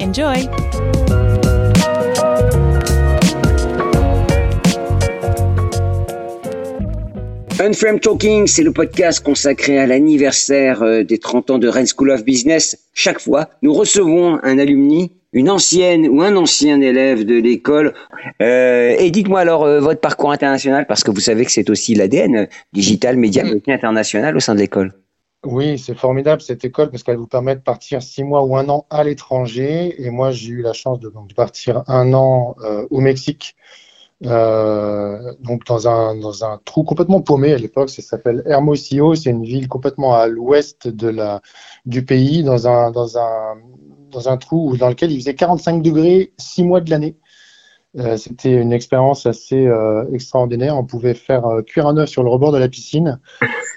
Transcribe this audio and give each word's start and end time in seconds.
Enjoy! 0.00 0.48
Unframe 7.60 8.00
Talking, 8.00 8.46
c'est 8.46 8.62
le 8.62 8.72
podcast 8.72 9.22
consacré 9.22 9.78
à 9.78 9.86
l'anniversaire 9.86 10.82
euh, 10.82 11.02
des 11.02 11.18
30 11.18 11.50
ans 11.50 11.58
de 11.58 11.68
Rennes 11.68 11.86
School 11.86 12.10
of 12.10 12.24
Business. 12.24 12.78
Chaque 12.94 13.20
fois, 13.20 13.50
nous 13.60 13.74
recevons 13.74 14.38
un 14.42 14.58
alumni, 14.58 15.12
une 15.34 15.50
ancienne 15.50 16.08
ou 16.08 16.22
un 16.22 16.34
ancien 16.36 16.80
élève 16.80 17.26
de 17.26 17.34
l'école. 17.34 17.92
Euh, 18.40 18.96
et 18.98 19.10
dites-moi 19.10 19.40
alors 19.40 19.64
euh, 19.64 19.80
votre 19.80 20.00
parcours 20.00 20.32
international, 20.32 20.86
parce 20.86 21.04
que 21.04 21.10
vous 21.10 21.20
savez 21.20 21.44
que 21.44 21.52
c'est 21.52 21.68
aussi 21.68 21.94
l'ADN 21.94 22.48
digital, 22.72 23.18
média, 23.18 23.44
international 23.68 24.34
au 24.34 24.40
sein 24.40 24.54
de 24.54 24.60
l'école. 24.60 24.94
Oui, 25.44 25.78
c'est 25.78 25.94
formidable 25.94 26.42
cette 26.42 26.66
école 26.66 26.90
parce 26.90 27.02
qu'elle 27.02 27.16
vous 27.16 27.26
permet 27.26 27.56
de 27.56 27.62
partir 27.62 28.02
six 28.02 28.22
mois 28.24 28.42
ou 28.44 28.56
un 28.58 28.68
an 28.68 28.86
à 28.90 29.04
l'étranger. 29.04 29.94
Et 30.02 30.10
moi, 30.10 30.32
j'ai 30.32 30.50
eu 30.50 30.62
la 30.62 30.74
chance 30.74 31.00
de, 31.00 31.10
partir 31.34 31.82
un 31.86 32.12
an 32.12 32.56
euh, 32.62 32.86
au 32.90 33.00
Mexique, 33.00 33.56
euh, 34.26 35.32
donc 35.40 35.64
dans 35.64 35.88
un, 35.88 36.14
dans 36.14 36.44
un 36.44 36.60
trou 36.66 36.84
complètement 36.84 37.22
paumé 37.22 37.54
à 37.54 37.56
l'époque. 37.56 37.88
Ça 37.88 38.02
s'appelle 38.02 38.42
Hermosillo. 38.44 39.14
C'est 39.14 39.30
une 39.30 39.44
ville 39.44 39.66
complètement 39.66 40.14
à 40.14 40.26
l'ouest 40.26 40.88
de 40.88 41.08
la, 41.08 41.40
du 41.86 42.04
pays, 42.04 42.42
dans 42.42 42.68
un, 42.68 42.90
dans, 42.90 43.16
un, 43.16 43.56
dans 44.10 44.28
un 44.28 44.36
trou 44.36 44.76
dans 44.76 44.90
lequel 44.90 45.10
il 45.10 45.20
faisait 45.20 45.34
45 45.34 45.80
degrés 45.82 46.34
six 46.36 46.64
mois 46.64 46.82
de 46.82 46.90
l'année. 46.90 47.16
Euh, 47.98 48.16
C'était 48.16 48.54
une 48.54 48.72
expérience 48.72 49.26
assez 49.26 49.66
euh, 49.66 50.04
extraordinaire. 50.12 50.76
On 50.76 50.84
pouvait 50.84 51.14
faire 51.14 51.46
euh, 51.46 51.62
cuire 51.62 51.86
un 51.86 51.96
œuf 51.96 52.08
sur 52.08 52.22
le 52.22 52.30
rebord 52.30 52.52
de 52.52 52.58
la 52.58 52.68
piscine. 52.68 53.18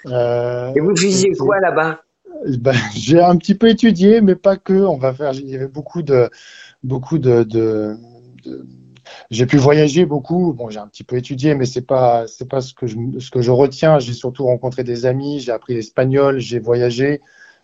Et 0.06 0.80
vous 0.80 0.96
faisiez 0.96 1.32
quoi 1.32 1.58
là-bas? 1.60 2.00
Ben, 2.58 2.74
J'ai 2.94 3.20
un 3.20 3.36
petit 3.36 3.54
peu 3.54 3.68
étudié, 3.68 4.20
mais 4.20 4.36
pas 4.36 4.56
que. 4.56 4.74
On 4.74 4.98
va 4.98 5.12
faire. 5.12 5.32
Il 5.32 5.48
y 5.48 5.56
avait 5.56 5.66
beaucoup 5.66 6.02
de, 6.02 6.30
beaucoup 6.82 7.18
de. 7.18 7.42
de, 7.42 7.96
de 8.44 8.64
j'ai 9.30 9.46
pu 9.46 9.56
voyager 9.56 10.06
beaucoup. 10.06 10.52
Bon, 10.52 10.70
j'ai 10.70 10.78
un 10.78 10.86
petit 10.86 11.04
peu 11.04 11.16
étudié, 11.16 11.54
mais 11.54 11.66
c'est 11.66 11.86
pas, 11.86 12.26
c'est 12.26 12.48
pas 12.48 12.60
ce 12.60 12.72
que 12.72 12.86
je, 12.86 12.96
ce 13.18 13.30
que 13.30 13.42
je 13.42 13.50
retiens. 13.50 13.98
J'ai 13.98 14.12
surtout 14.12 14.44
rencontré 14.44 14.84
des 14.84 15.06
amis. 15.06 15.40
J'ai 15.40 15.52
appris 15.52 15.74
l'espagnol. 15.74 16.38
J'ai 16.38 16.60
voyagé. 16.60 17.20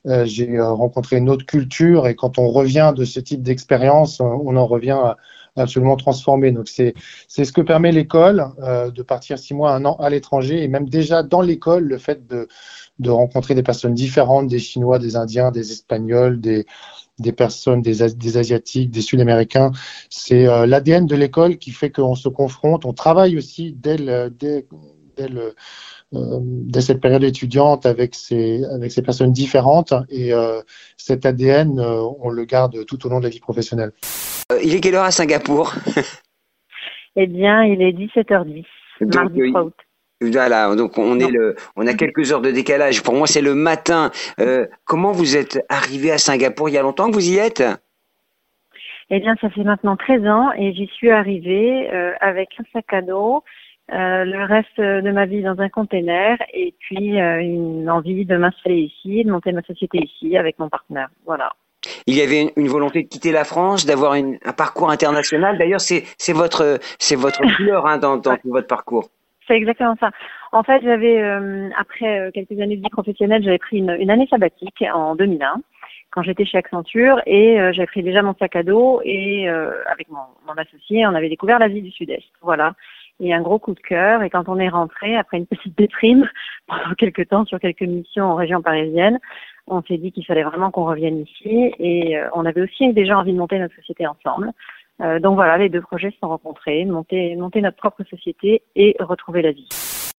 Euh, 0.07 0.25
j'ai 0.25 0.61
rencontré 0.61 1.17
une 1.17 1.31
autre 1.31 1.47
culture. 1.47 2.09
Et 2.09 2.17
quand 2.17 2.39
on 2.39 2.49
revient 2.49 2.93
de 2.97 3.05
ce 3.05 3.21
type 3.21 3.43
d'expérience, 3.43 4.21
on 4.21 4.57
en 4.57 4.67
revient 4.67 5.15
absolument 5.57 5.97
transformé. 5.97 6.53
Donc 6.53 6.69
c'est 6.69 6.95
ce 7.29 7.53
que 7.53 7.61
permet 7.61 7.93
l'école 7.93 8.47
euh, 8.63 8.91
de 8.91 9.03
partir 9.03 9.39
six 9.39 9.55
mois, 9.55 9.73
un 9.73 9.85
an 9.85 9.97
à 9.97 10.11
l'étranger 10.11 10.63
et 10.63 10.69
même 10.69 10.89
déjà 10.89 11.23
dans 11.23 11.41
l'école 11.41 11.85
le 11.85 11.99
fait 11.99 12.27
de 12.27 12.49
de 12.99 13.09
rencontrer 13.09 13.55
des 13.55 13.63
personnes 13.63 13.95
différentes, 13.95 14.47
des 14.49 14.59
Chinois, 14.59 14.99
des 14.99 15.17
Indiens, 15.17 15.51
des 15.51 15.73
Espagnols, 15.73 16.39
des 16.41 16.67
des 17.21 17.33
personnes, 17.33 17.83
des, 17.83 18.09
des 18.15 18.37
Asiatiques, 18.39 18.91
des 18.91 19.03
Sud-Américains. 19.03 19.73
C'est 20.09 20.47
euh, 20.47 20.67
l'ADN 20.67 21.07
de 21.07 21.15
l'école 21.15 21.59
qui 21.59 21.71
fait 21.71 21.91
qu'on 21.91 22.15
se 22.15 22.29
confronte. 22.29 22.85
On 22.87 22.95
travaille 22.95 23.37
aussi 23.37 23.73
dès, 23.73 23.99
le, 23.99 24.31
dès, 24.31 24.67
dès, 25.17 25.29
le, 25.29 25.55
dès 26.13 26.81
cette 26.81 27.01
période 27.01 27.23
étudiante 27.23 27.87
avec 27.87 28.15
ces, 28.15 28.65
avec 28.65 28.91
ces 28.93 29.03
personnes 29.03 29.33
différentes. 29.33 29.95
Et 30.09 30.33
euh, 30.33 30.61
cet 30.97 31.25
ADN, 31.27 31.79
euh, 31.79 32.03
on 32.21 32.31
le 32.31 32.45
garde 32.45 32.85
tout 32.87 33.07
au 33.07 33.09
long 33.09 33.19
de 33.19 33.25
la 33.25 33.31
vie 33.31 33.41
professionnelle. 33.41 33.93
Euh, 34.53 34.59
Il 34.63 34.75
est 34.75 34.81
quelle 34.81 34.95
heure 34.95 35.05
à 35.05 35.11
Singapour? 35.11 35.75
Eh 37.17 37.27
bien, 37.27 37.65
il 37.65 37.83
est 37.83 37.93
17h10, 37.93 38.65
Donc, 39.01 39.15
mardi 39.15 39.43
euh, 39.43 39.51
3 39.51 39.65
août. 39.65 39.75
Voilà, 40.23 40.77
donc 40.77 40.99
on 40.99 41.19
est 41.19 41.31
le, 41.31 41.57
on 41.77 41.87
a 41.87 41.95
quelques 41.95 42.31
heures 42.31 42.43
de 42.43 42.51
décalage. 42.51 43.03
Pour 43.03 43.15
moi, 43.15 43.27
c'est 43.27 43.41
le 43.41 43.55
matin. 43.55 44.11
Euh, 44.39 44.67
comment 44.85 45.13
vous 45.13 45.37
êtes 45.37 45.65
arrivé 45.69 46.13
à 46.13 46.19
Singapour? 46.19 46.69
Il 46.69 46.75
y 46.75 46.79
a 46.79 46.83
longtemps 46.83 47.09
que 47.09 47.15
vous 47.15 47.31
y 47.31 47.39
êtes? 47.39 47.65
Eh 49.09 49.19
bien, 49.19 49.35
ça 49.41 49.51
fait 49.51 49.65
maintenant 49.65 49.97
13 49.97 50.27
ans 50.27 50.53
et 50.57 50.73
j'y 50.73 50.87
suis 50.87 51.11
arrivée 51.11 51.91
euh, 51.93 52.13
avec 52.21 52.51
un 52.61 52.65
sac 52.73 52.93
à 52.93 53.03
dos, 53.03 53.43
euh, 53.93 54.25
le 54.25 54.45
reste 54.45 54.79
de 54.79 55.11
ma 55.11 55.27
vie 55.27 55.43
dans 55.43 55.59
un 55.59 55.69
container 55.69 56.39
et 56.53 56.75
puis 56.79 57.21
euh, 57.21 57.41
une 57.41 57.91
envie 57.91 58.25
de 58.25 58.37
m'installer 58.37 58.83
ici, 58.83 59.25
de 59.25 59.31
monter 59.31 59.53
ma 59.53 59.63
société 59.63 59.99
ici 59.99 60.37
avec 60.37 60.59
mon 60.59 60.69
partenaire. 60.69 61.09
Voilà. 61.27 61.53
Il 62.07 62.15
y 62.15 62.21
avait 62.21 62.43
une, 62.43 62.51
une 62.57 62.69
volonté 62.69 63.03
de 63.03 63.09
quitter 63.09 63.33
la 63.33 63.45
France, 63.45 63.87
d'avoir 63.87 64.13
un 64.13 64.37
parcours 64.57 64.91
international. 64.91 65.59
D'ailleurs, 65.59 65.81
c'est 65.81 66.05
votre, 66.33 66.79
c'est 66.99 67.17
votre 67.17 67.41
couleur 67.57 67.87
hein, 67.87 67.99
dans, 67.99 68.17
dans 68.17 68.37
votre 68.45 68.67
parcours. 68.67 69.09
C'est 69.47 69.55
exactement 69.57 69.97
ça. 69.99 70.11
En 70.53 70.63
fait, 70.63 70.83
j'avais, 70.83 71.21
euh, 71.21 71.69
après 71.77 72.31
quelques 72.35 72.61
années 72.61 72.77
de 72.77 72.83
vie 72.83 72.91
professionnelle, 72.91 73.43
j'avais 73.43 73.59
pris 73.59 73.79
une, 73.79 73.97
une 73.99 74.11
année 74.11 74.29
sabbatique 74.31 74.85
en 74.93 75.17
2001 75.17 75.63
quand 76.11 76.23
j'étais 76.23 76.45
chez 76.45 76.59
Accenture 76.59 77.21
et 77.27 77.61
euh, 77.61 77.73
j'avais 77.73 77.87
pris 77.87 78.03
déjà 78.03 78.23
mon 78.23 78.35
sac 78.35 78.57
à 78.57 78.63
dos 78.63 79.01
et 79.05 79.49
euh, 79.49 79.73
avec 79.87 80.09
mon, 80.09 80.19
mon 80.47 80.55
associé, 80.55 81.07
on 81.07 81.15
avait 81.15 81.29
découvert 81.29 81.59
l'Asie 81.59 81.83
du 81.83 81.91
Sud-Est. 81.91 82.25
Voilà. 82.43 82.75
Et 83.21 83.35
un 83.35 83.43
gros 83.43 83.59
coup 83.59 83.75
de 83.75 83.81
cœur. 83.81 84.23
Et 84.23 84.31
quand 84.31 84.49
on 84.49 84.59
est 84.59 84.69
rentré, 84.69 85.17
après 85.17 85.37
une 85.37 85.47
petite 85.47 85.77
déprime 85.77 86.29
pendant 86.67 86.95
quelques 86.97 87.29
temps 87.29 87.45
sur 87.45 87.61
quelques 87.61 87.83
missions 87.83 88.25
en 88.25 88.35
région 88.35 88.63
parisienne, 88.63 89.19
on 89.67 89.83
s'est 89.83 89.99
dit 89.99 90.13
qu'il 90.13 90.25
fallait 90.27 90.43
vraiment 90.43 90.71
qu'on 90.71 90.85
revienne 90.85 91.21
ici. 91.21 91.73
Et 91.79 92.19
euh, 92.19 92.29
on 92.35 92.45
avait 92.45 92.63
aussi 92.63 92.93
déjà 92.93 93.19
envie 93.19 93.33
de 93.33 93.39
monter 93.39 93.59
notre 93.59 93.75
société 93.77 94.07
ensemble. 94.07 94.51
Euh, 95.01 95.19
donc 95.19 95.35
voilà, 95.35 95.57
les 95.57 95.69
deux 95.69 95.81
projets 95.81 96.11
se 96.11 96.19
sont 96.19 96.29
rencontrés, 96.29 96.85
monter, 96.85 97.35
monter 97.37 97.61
notre 97.61 97.77
propre 97.77 98.03
société 98.05 98.63
et 98.75 98.97
retrouver 99.01 99.43
la 99.43 99.53
vie. 99.53 99.69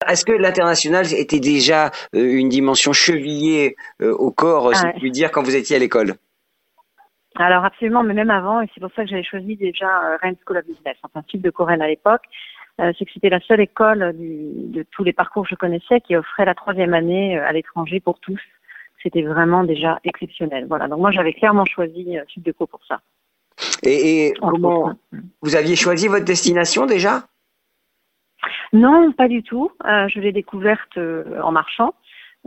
Est-ce 0.08 0.24
que 0.24 0.32
l'international 0.32 1.06
était 1.12 1.38
déjà 1.38 1.90
euh, 2.14 2.38
une 2.38 2.48
dimension 2.48 2.92
chevillée 2.92 3.76
au 4.00 4.32
corps, 4.32 4.74
si 4.74 4.80
Ah 4.82 4.88
ouais. 4.88 4.92
je 4.96 5.00
puis 5.00 5.10
dire, 5.12 5.30
quand 5.30 5.42
vous 5.42 5.54
étiez 5.54 5.76
à 5.76 5.78
l'école? 5.78 6.14
Alors 7.36 7.64
absolument, 7.64 8.02
mais 8.02 8.12
même 8.12 8.30
avant, 8.30 8.60
et 8.60 8.68
c'est 8.74 8.80
pour 8.80 8.90
ça 8.94 9.04
que 9.04 9.08
j'avais 9.08 9.22
choisi 9.22 9.56
déjà 9.56 10.18
Rennes 10.20 10.36
School 10.44 10.58
of 10.58 10.66
Business, 10.66 10.96
enfin 11.02 11.22
type 11.22 11.40
de 11.40 11.48
Corinne 11.48 11.80
à 11.80 11.88
l'époque, 11.88 12.24
c'est 12.78 13.04
que 13.04 13.12
c'était 13.12 13.28
la 13.28 13.40
seule 13.40 13.60
école 13.60 14.12
du, 14.16 14.68
de 14.68 14.84
tous 14.90 15.04
les 15.04 15.12
parcours 15.12 15.44
que 15.44 15.50
je 15.50 15.56
connaissais 15.56 16.00
qui 16.00 16.16
offrait 16.16 16.44
la 16.44 16.54
troisième 16.54 16.94
année 16.94 17.38
euh, 17.38 17.46
à 17.46 17.52
l'étranger 17.52 18.00
pour 18.00 18.18
tous. 18.18 18.40
C'était 19.02 19.22
vraiment 19.22 19.64
déjà 19.64 20.00
exceptionnel. 20.04 20.66
Voilà, 20.68 20.88
donc 20.88 21.00
moi 21.00 21.10
j'avais 21.10 21.32
clairement 21.32 21.64
choisi 21.64 22.16
euh, 22.16 22.24
Sud 22.28 22.42
de 22.42 22.52
Co 22.52 22.66
pour 22.66 22.84
ça. 22.86 23.00
Et, 23.82 24.26
et 24.26 24.32
comment 24.40 24.94
vous 25.42 25.56
aviez 25.56 25.76
choisi 25.76 26.08
votre 26.08 26.24
destination 26.24 26.86
déjà? 26.86 27.24
Non, 28.72 29.12
pas 29.12 29.28
du 29.28 29.42
tout. 29.42 29.70
Euh, 29.84 30.08
je 30.08 30.18
l'ai 30.18 30.32
découverte 30.32 30.96
euh, 30.96 31.40
en 31.42 31.52
marchant. 31.52 31.94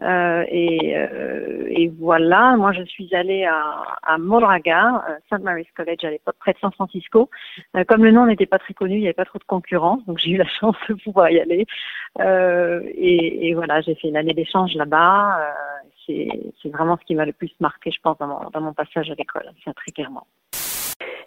Euh, 0.04 0.44
et, 0.50 0.98
euh, 0.98 1.68
et, 1.70 1.88
voilà, 2.00 2.58
moi 2.58 2.74
je 2.74 2.84
suis 2.84 3.10
allée 3.16 3.46
à, 3.46 3.82
à 4.04 4.18
Moraga, 4.18 5.06
euh, 5.10 5.16
St. 5.32 5.42
Mary's 5.42 5.72
College 5.76 6.04
à 6.04 6.10
l'époque, 6.10 6.36
près 6.40 6.52
de 6.52 6.58
San 6.60 6.72
Francisco. 6.74 7.30
Euh, 7.78 7.86
comme 7.86 8.04
le 8.04 8.12
nom 8.12 8.26
n'était 8.26 8.46
pas 8.46 8.60
très 8.60 8.74
connu, 8.74 8.96
il 8.96 9.02
n'y 9.02 9.08
avait 9.08 9.14
pas 9.14 9.26
trop 9.26 9.40
de 9.40 9.46
concurrence, 9.46 10.06
donc 10.06 10.18
j'ai 10.18 10.32
eu 10.32 10.38
la 10.38 10.48
chance 10.60 10.76
de 10.90 10.96
pouvoir 10.96 11.30
y 11.30 11.40
aller. 11.40 11.66
Et, 12.20 13.48
et, 13.48 13.54
voilà, 13.54 13.82
j'ai 13.82 13.96
fait 13.96 14.10
une 14.10 14.18
année 14.18 14.34
d'échange 14.34 14.74
là-bas. 14.76 15.54
c'est 16.06 16.70
vraiment 16.70 16.98
ce 16.98 17.06
qui 17.06 17.16
m'a 17.16 17.26
le 17.26 17.34
plus 17.34 17.54
marqué, 17.60 17.92
je 17.92 18.00
pense, 18.02 18.18
dans 18.18 18.28
mon, 18.28 18.50
dans 18.52 18.62
mon 18.62 18.74
passage 18.74 19.10
à 19.10 19.16
l'école, 19.16 19.50
très 19.76 19.92
clairement. 19.92 20.28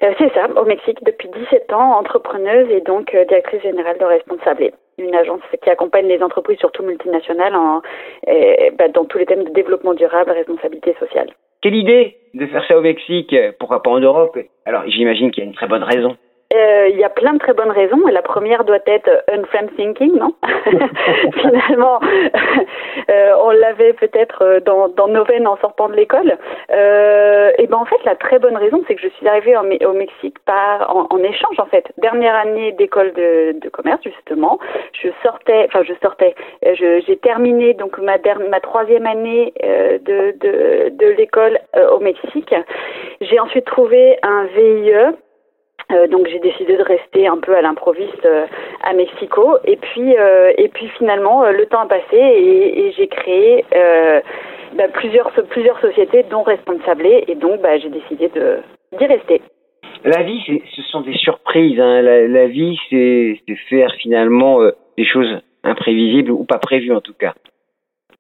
C'est 0.01 0.33
ça, 0.33 0.47
au 0.57 0.65
Mexique 0.65 1.03
depuis 1.05 1.29
17 1.29 1.73
ans, 1.73 1.99
entrepreneuse 1.99 2.71
et 2.71 2.81
donc 2.83 3.11
directrice 3.11 3.63
générale 3.63 3.99
de 3.99 4.05
Responsable 4.05 4.73
une 4.99 5.15
agence 5.15 5.41
qui 5.63 5.71
accompagne 5.71 6.07
les 6.07 6.23
entreprises, 6.23 6.59
surtout 6.59 6.83
multinationales, 6.83 7.55
en, 7.55 7.83
bah, 8.79 8.89
dans 8.89 9.05
tous 9.05 9.19
les 9.19 9.27
thèmes 9.27 9.45
de 9.45 9.51
développement 9.51 9.95
durable, 9.95 10.31
responsabilité 10.31 10.95
sociale. 10.99 11.31
Quelle 11.61 11.75
idée 11.75 12.17
de 12.35 12.47
faire 12.47 12.65
ça 12.67 12.79
au 12.79 12.83
Mexique 12.83 13.35
Pourquoi 13.59 13.83
pas 13.83 13.91
en 13.91 14.01
Europe? 14.01 14.39
Alors 14.65 14.83
j'imagine 14.87 15.31
qu'il 15.31 15.43
y 15.43 15.47
a 15.47 15.49
une 15.49 15.57
très 15.57 15.67
bonne 15.67 15.83
raison. 15.83 16.17
Euh, 16.55 16.89
il 16.89 16.97
y 16.97 17.05
a 17.05 17.11
plein 17.11 17.35
de 17.35 17.39
très 17.39 17.53
bonnes 17.53 17.71
raisons. 17.71 18.07
La 18.07 18.23
première 18.23 18.65
doit 18.65 18.79
être 18.87 19.25
unfriend 19.29 19.69
thinking, 19.77 20.17
non? 20.17 20.35
Finalement, 21.43 22.01
euh, 23.11 23.33
on 23.43 23.51
l'avait 23.51 23.93
peut-être 23.93 24.43
euh, 24.43 24.61
dans, 24.61 24.89
dans, 24.89 25.09
nos 25.09 25.25
veines 25.25 25.47
en 25.47 25.59
sortant 25.59 25.89
de 25.89 25.95
l'école. 25.95 26.39
Euh, 26.71 27.51
et 27.59 27.67
ben 27.67 27.77
en 27.77 27.85
fait, 27.85 28.03
la 28.05 28.15
très 28.15 28.39
bonne 28.39 28.57
raison, 28.57 28.83
c'est 28.89 28.95
que 28.95 29.03
je 29.03 29.09
suis 29.09 29.29
arrivée 29.29 29.57
au 29.57 29.93
Mexique 29.93 30.39
par 30.47 30.95
en, 30.95 31.19
échange 31.19 31.59
en 31.59 31.67
fait. 31.67 31.85
Dernière 31.99 32.35
année 32.35 32.73
d'école 32.73 33.13
de, 33.13 33.59
de, 33.61 33.69
commerce 33.69 34.01
justement. 34.03 34.59
Je 34.93 35.09
sortais, 35.23 35.67
enfin 35.67 35.83
je 35.83 35.93
sortais. 36.03 36.35
J'ai 36.63 37.17
terminé 37.19 37.75
donc 37.75 37.99
ma, 37.99 38.17
ma 38.49 38.61
troisième 38.61 39.07
année 39.07 39.53
de, 39.63 40.33
de, 40.39 40.89
de 40.91 41.07
l'école 41.19 41.59
au 41.93 41.99
Mexique. 41.99 42.55
J'ai 43.21 43.39
ensuite 43.39 43.67
trouvé 43.67 44.19
un 44.23 44.45
VIE 44.45 44.93
euh, 45.91 46.07
donc 46.07 46.29
j'ai 46.29 46.39
décidé 46.39 46.77
de 46.77 46.83
rester 46.83 47.27
un 47.27 47.39
peu 47.39 47.57
à 47.57 47.63
l'improviste 47.63 48.27
euh, 48.27 48.45
à 48.83 48.93
Mexico 48.93 49.57
et 49.65 49.77
puis 49.77 50.15
euh, 50.19 50.53
et 50.59 50.69
puis 50.69 50.87
finalement 50.99 51.49
le 51.51 51.65
temps 51.65 51.81
a 51.81 51.87
passé 51.87 52.17
et, 52.17 52.87
et 52.87 52.93
j'ai 52.93 53.09
créé 53.09 53.65
bah, 54.75 54.89
plusieurs 54.93 55.33
plusieurs 55.49 55.81
sociétés 55.81 56.25
dont 56.25 56.43
Responsable 56.43 57.07
et 57.07 57.35
donc 57.37 57.63
bah, 57.63 57.79
j'ai 57.79 57.89
décidé 57.89 58.29
de 58.29 58.59
d'y 58.99 59.07
rester. 59.07 59.41
La 60.05 60.23
vie, 60.23 60.41
ce 60.77 60.83
sont 60.83 61.01
des 61.01 61.17
surprises. 61.17 61.81
Hein. 61.81 62.03
La, 62.03 62.29
la, 62.29 62.47
vie, 62.47 62.79
c'est 62.89 63.41
faire 63.69 63.93
finalement 63.95 64.61
des 64.97 65.05
choses 65.05 65.41
imprévisibles 65.65 66.31
ou 66.31 66.45
pas 66.45 66.59
prévues 66.59 66.95
en 66.95 67.01
tout 67.01 67.15
cas. 67.15 67.35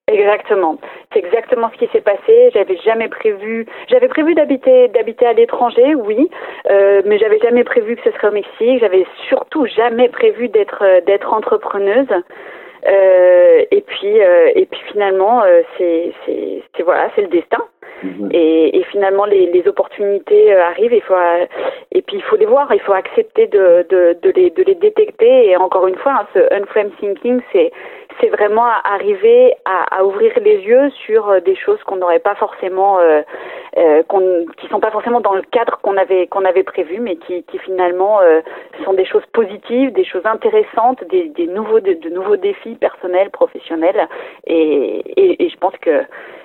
Exactement. 0.08 0.78
C'est 1.12 1.20
exactement 1.20 1.70
ce 1.72 1.78
qui 1.78 1.90
s'est 1.92 2.02
passé. 2.02 2.50
J'avais 2.52 2.76
jamais 2.78 3.08
prévu. 3.08 3.66
J'avais 3.88 4.08
prévu 4.08 4.34
d'habiter 4.34 4.88
d'habiter 4.88 5.26
à 5.26 5.32
l'étranger, 5.32 5.94
oui, 5.94 6.28
euh, 6.70 7.02
mais 7.06 7.18
j'avais 7.18 7.38
jamais 7.38 7.64
prévu 7.64 7.96
que 7.96 8.02
ce 8.02 8.10
serait 8.16 8.28
au 8.28 8.32
Mexique. 8.32 8.80
J'avais 8.80 9.06
surtout 9.28 9.66
jamais 9.66 10.08
prévu 10.08 10.48
d'être 10.48 10.84
d'être 11.06 11.32
entrepreneuse. 11.32 12.12
Euh, 12.86 13.64
et 13.70 13.80
puis 13.80 14.20
euh, 14.20 14.52
et 14.54 14.66
puis 14.66 14.80
finalement, 14.92 15.42
euh, 15.42 15.62
c'est 15.76 16.12
c'est 16.26 16.82
voilà, 16.82 17.10
c'est 17.14 17.22
le 17.22 17.28
destin. 17.28 17.64
Mhm. 18.02 18.28
Et, 18.32 18.78
et, 18.78 18.84
finalement, 18.84 19.24
les, 19.24 19.46
les 19.46 19.66
opportunités 19.66 20.54
euh, 20.54 20.62
arrivent. 20.62 20.92
Il 20.92 21.02
faut 21.02 21.16
et 21.90 22.02
puis 22.02 22.18
il 22.18 22.22
faut 22.22 22.36
les 22.36 22.46
voir. 22.46 22.72
Il 22.72 22.80
faut 22.80 22.92
accepter 22.92 23.48
de 23.48 23.84
de, 23.90 24.16
de 24.22 24.30
les 24.30 24.50
de 24.50 24.62
les 24.62 24.76
détecter. 24.76 25.46
Et 25.46 25.56
encore 25.56 25.88
une 25.88 25.96
fois, 25.96 26.20
hein, 26.20 26.26
ce 26.34 26.54
unframe 26.54 26.90
thinking, 27.00 27.40
c'est 27.52 27.72
c'est 28.20 28.28
vraiment 28.28 28.66
arriver 28.84 29.54
à, 29.64 30.04
ouvrir 30.04 30.32
les 30.40 30.58
yeux 30.60 30.90
sur 31.06 31.28
euh, 31.28 31.40
des 31.40 31.54
choses 31.54 31.82
qu'on 31.84 31.96
n'aurait 31.96 32.18
pas 32.18 32.34
forcément, 32.34 32.98
euh, 32.98 33.22
euh, 33.76 34.02
qui 34.56 34.66
sont 34.68 34.80
pas 34.80 34.90
forcément 34.90 35.20
dans 35.20 35.34
le 35.34 35.42
cadre 35.42 35.78
qu'on 35.82 35.96
avait 35.96 36.26
qu'on 36.26 36.44
avait 36.44 36.62
prévu, 36.62 37.00
mais 37.00 37.16
qui, 37.16 37.42
qui 37.44 37.58
finalement 37.58 38.20
euh, 38.20 38.40
sont 38.84 38.94
des 38.94 39.04
choses 39.04 39.24
positives, 39.32 39.92
des 39.92 40.04
choses 40.04 40.24
intéressantes, 40.24 41.04
des, 41.10 41.46
nouveaux 41.46 41.80
de, 41.80 42.08
nouveaux 42.08 42.36
défis 42.36 42.74
personnels, 42.76 43.30
professionnels, 43.30 44.08
et, 44.46 45.04
je 45.48 45.56
pense 45.56 45.76
que 45.80 46.02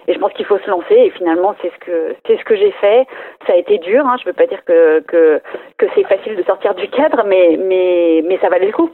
je 0.08 0.18
pense 0.18 0.34
qu'il 0.34 0.46
faut 0.46 0.58
se 0.58 0.70
lancer. 0.70 0.96
Et 0.96 1.10
finalement, 1.12 1.56
c'est 1.62 1.72
ce 1.72 1.86
que 1.86 2.16
c'est 2.28 2.38
ce 2.38 2.44
que 2.44 2.56
j'ai 2.56 2.72
fait. 2.72 3.08
Ça 3.48 3.54
a 3.54 3.56
été 3.56 3.78
dur. 3.78 4.06
Hein, 4.06 4.16
je 4.20 4.26
veux 4.26 4.34
pas 4.34 4.48
dire 4.48 4.64
que 4.66 5.00
que 5.02 5.42
que 5.78 5.86
c'est 5.96 6.04
facile 6.04 6.36
de 6.36 6.44
sortir 6.44 6.76
du 6.76 6.88
cadre, 6.90 7.24
mais 7.26 7.58
mais 7.58 8.24
mais 8.28 8.38
ça 8.40 8.50
valait 8.50 8.68
le 8.68 8.74
coup. 8.74 8.90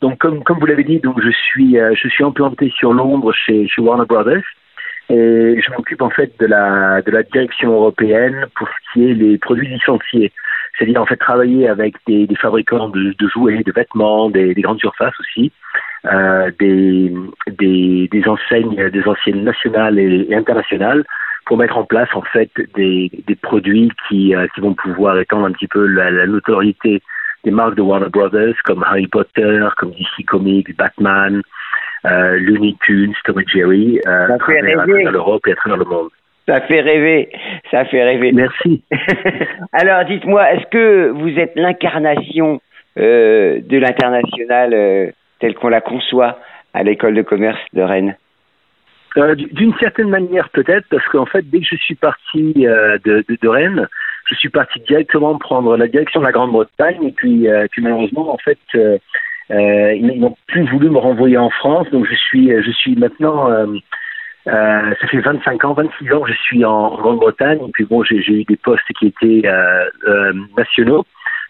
Donc, 0.00 0.18
comme, 0.18 0.42
comme 0.44 0.58
vous 0.58 0.66
l'avez 0.66 0.84
dit, 0.84 1.00
donc 1.00 1.20
je 1.22 1.30
suis, 1.30 1.78
euh, 1.78 1.94
je 1.94 2.08
suis 2.08 2.24
implanté 2.24 2.70
sur 2.76 2.92
Londres 2.92 3.32
chez, 3.32 3.66
chez 3.68 3.80
Warner 3.80 4.06
Brothers 4.06 4.42
et 5.10 5.60
je 5.60 5.70
m'occupe 5.72 6.02
en 6.02 6.10
fait 6.10 6.32
de 6.40 6.46
la, 6.46 7.02
de 7.02 7.10
la 7.10 7.22
direction 7.22 7.72
européenne 7.72 8.46
pour 8.56 8.68
ce 8.68 8.92
qui 8.92 9.10
est 9.10 9.14
les 9.14 9.38
produits 9.38 9.68
licenciés. 9.68 10.32
C'est-à-dire 10.76 11.00
en 11.00 11.06
fait 11.06 11.16
travailler 11.16 11.68
avec 11.68 11.94
des, 12.06 12.26
des 12.26 12.34
fabricants 12.36 12.88
de, 12.88 13.14
de, 13.18 13.28
jouets, 13.28 13.62
de 13.62 13.72
vêtements, 13.72 14.30
des, 14.30 14.54
des 14.54 14.62
grandes 14.62 14.80
surfaces 14.80 15.18
aussi, 15.20 15.52
euh, 16.06 16.50
des, 16.58 17.12
des, 17.58 18.08
des 18.10 18.28
enseignes, 18.28 18.90
des 18.90 19.04
anciennes 19.06 19.44
nationales 19.44 19.98
et, 19.98 20.26
et, 20.28 20.34
internationales 20.34 21.04
pour 21.46 21.58
mettre 21.58 21.76
en 21.76 21.84
place 21.84 22.08
en 22.14 22.22
fait 22.22 22.50
des, 22.74 23.10
des 23.26 23.36
produits 23.36 23.90
qui, 24.08 24.34
euh, 24.34 24.46
qui 24.54 24.60
vont 24.62 24.74
pouvoir 24.74 25.18
étendre 25.18 25.46
un 25.46 25.52
petit 25.52 25.68
peu 25.68 25.86
la, 25.86 26.10
la 26.10 26.26
notoriété 26.26 27.02
des 27.44 27.50
marques 27.50 27.76
de 27.76 27.82
Warner 27.82 28.08
Brothers 28.08 28.54
comme 28.64 28.82
Harry 28.82 29.06
Potter, 29.06 29.60
comme 29.76 29.90
DC 29.90 30.26
Comics, 30.26 30.76
Batman, 30.76 31.42
euh, 32.06 32.38
Looney 32.40 32.76
Tunes, 32.84 33.14
Tom 33.24 33.40
et 33.40 33.44
Jerry, 33.46 34.00
euh, 34.06 34.34
à 34.34 34.38
travers, 34.38 34.86
l'Europe 34.86 35.46
et 35.46 35.52
à 35.52 35.56
travers 35.56 35.78
le 35.78 35.84
monde. 35.84 36.08
Ça 36.46 36.60
fait 36.62 36.80
rêver, 36.80 37.30
ça 37.70 37.84
fait 37.86 38.02
rêver. 38.02 38.32
Merci. 38.32 38.82
Alors, 39.72 40.04
dites-moi, 40.04 40.52
est-ce 40.52 40.66
que 40.66 41.08
vous 41.08 41.38
êtes 41.38 41.52
l'incarnation 41.56 42.60
euh, 42.98 43.60
de 43.62 43.78
l'international 43.78 44.74
euh, 44.74 45.10
tel 45.40 45.54
qu'on 45.54 45.68
la 45.68 45.80
conçoit 45.80 46.38
à 46.74 46.82
l'école 46.82 47.14
de 47.14 47.22
commerce 47.22 47.60
de 47.72 47.82
Rennes? 47.82 48.16
Euh, 49.16 49.34
D'une 49.34 49.72
certaine 49.78 50.10
manière, 50.10 50.50
peut-être, 50.50 50.86
parce 50.90 51.06
qu'en 51.06 51.24
fait, 51.24 51.48
dès 51.48 51.60
que 51.60 51.66
je 51.70 51.76
suis 51.76 51.94
parti 51.94 52.52
de, 52.54 53.00
de, 53.04 53.38
de 53.40 53.48
Rennes, 53.48 53.88
je 54.26 54.34
suis 54.36 54.48
parti 54.48 54.80
directement 54.80 55.36
prendre 55.38 55.76
la 55.76 55.86
direction 55.86 56.20
de 56.20 56.26
la 56.26 56.32
Grande-Bretagne 56.32 57.02
et 57.04 57.12
puis, 57.12 57.48
euh, 57.48 57.66
malheureusement 57.78 58.32
en 58.32 58.38
fait 58.38 58.58
euh, 58.74 58.98
euh, 59.50 59.94
ils 59.94 60.20
n'ont 60.20 60.36
plus 60.46 60.66
voulu 60.70 60.88
me 60.88 60.98
renvoyer 60.98 61.36
en 61.36 61.50
France 61.50 61.88
donc 61.90 62.06
je 62.06 62.14
suis 62.14 62.50
je 62.50 62.70
suis 62.70 62.96
maintenant 62.96 63.50
ça 64.46 65.06
fait 65.10 65.20
25 65.20 65.64
ans, 65.64 65.72
26 65.74 66.12
ans 66.12 66.24
je 66.26 66.32
suis 66.34 66.64
en, 66.64 66.96
Grande-Bretagne 66.96 67.60
et 67.68 67.70
puis 67.72 67.84
bon 67.84 68.02
j'ai 68.02 68.16
eu 68.16 68.44
des 68.44 68.56
postes 68.56 68.82
qui 68.98 69.06
étaient 69.06 69.48
nationaux 70.56 71.04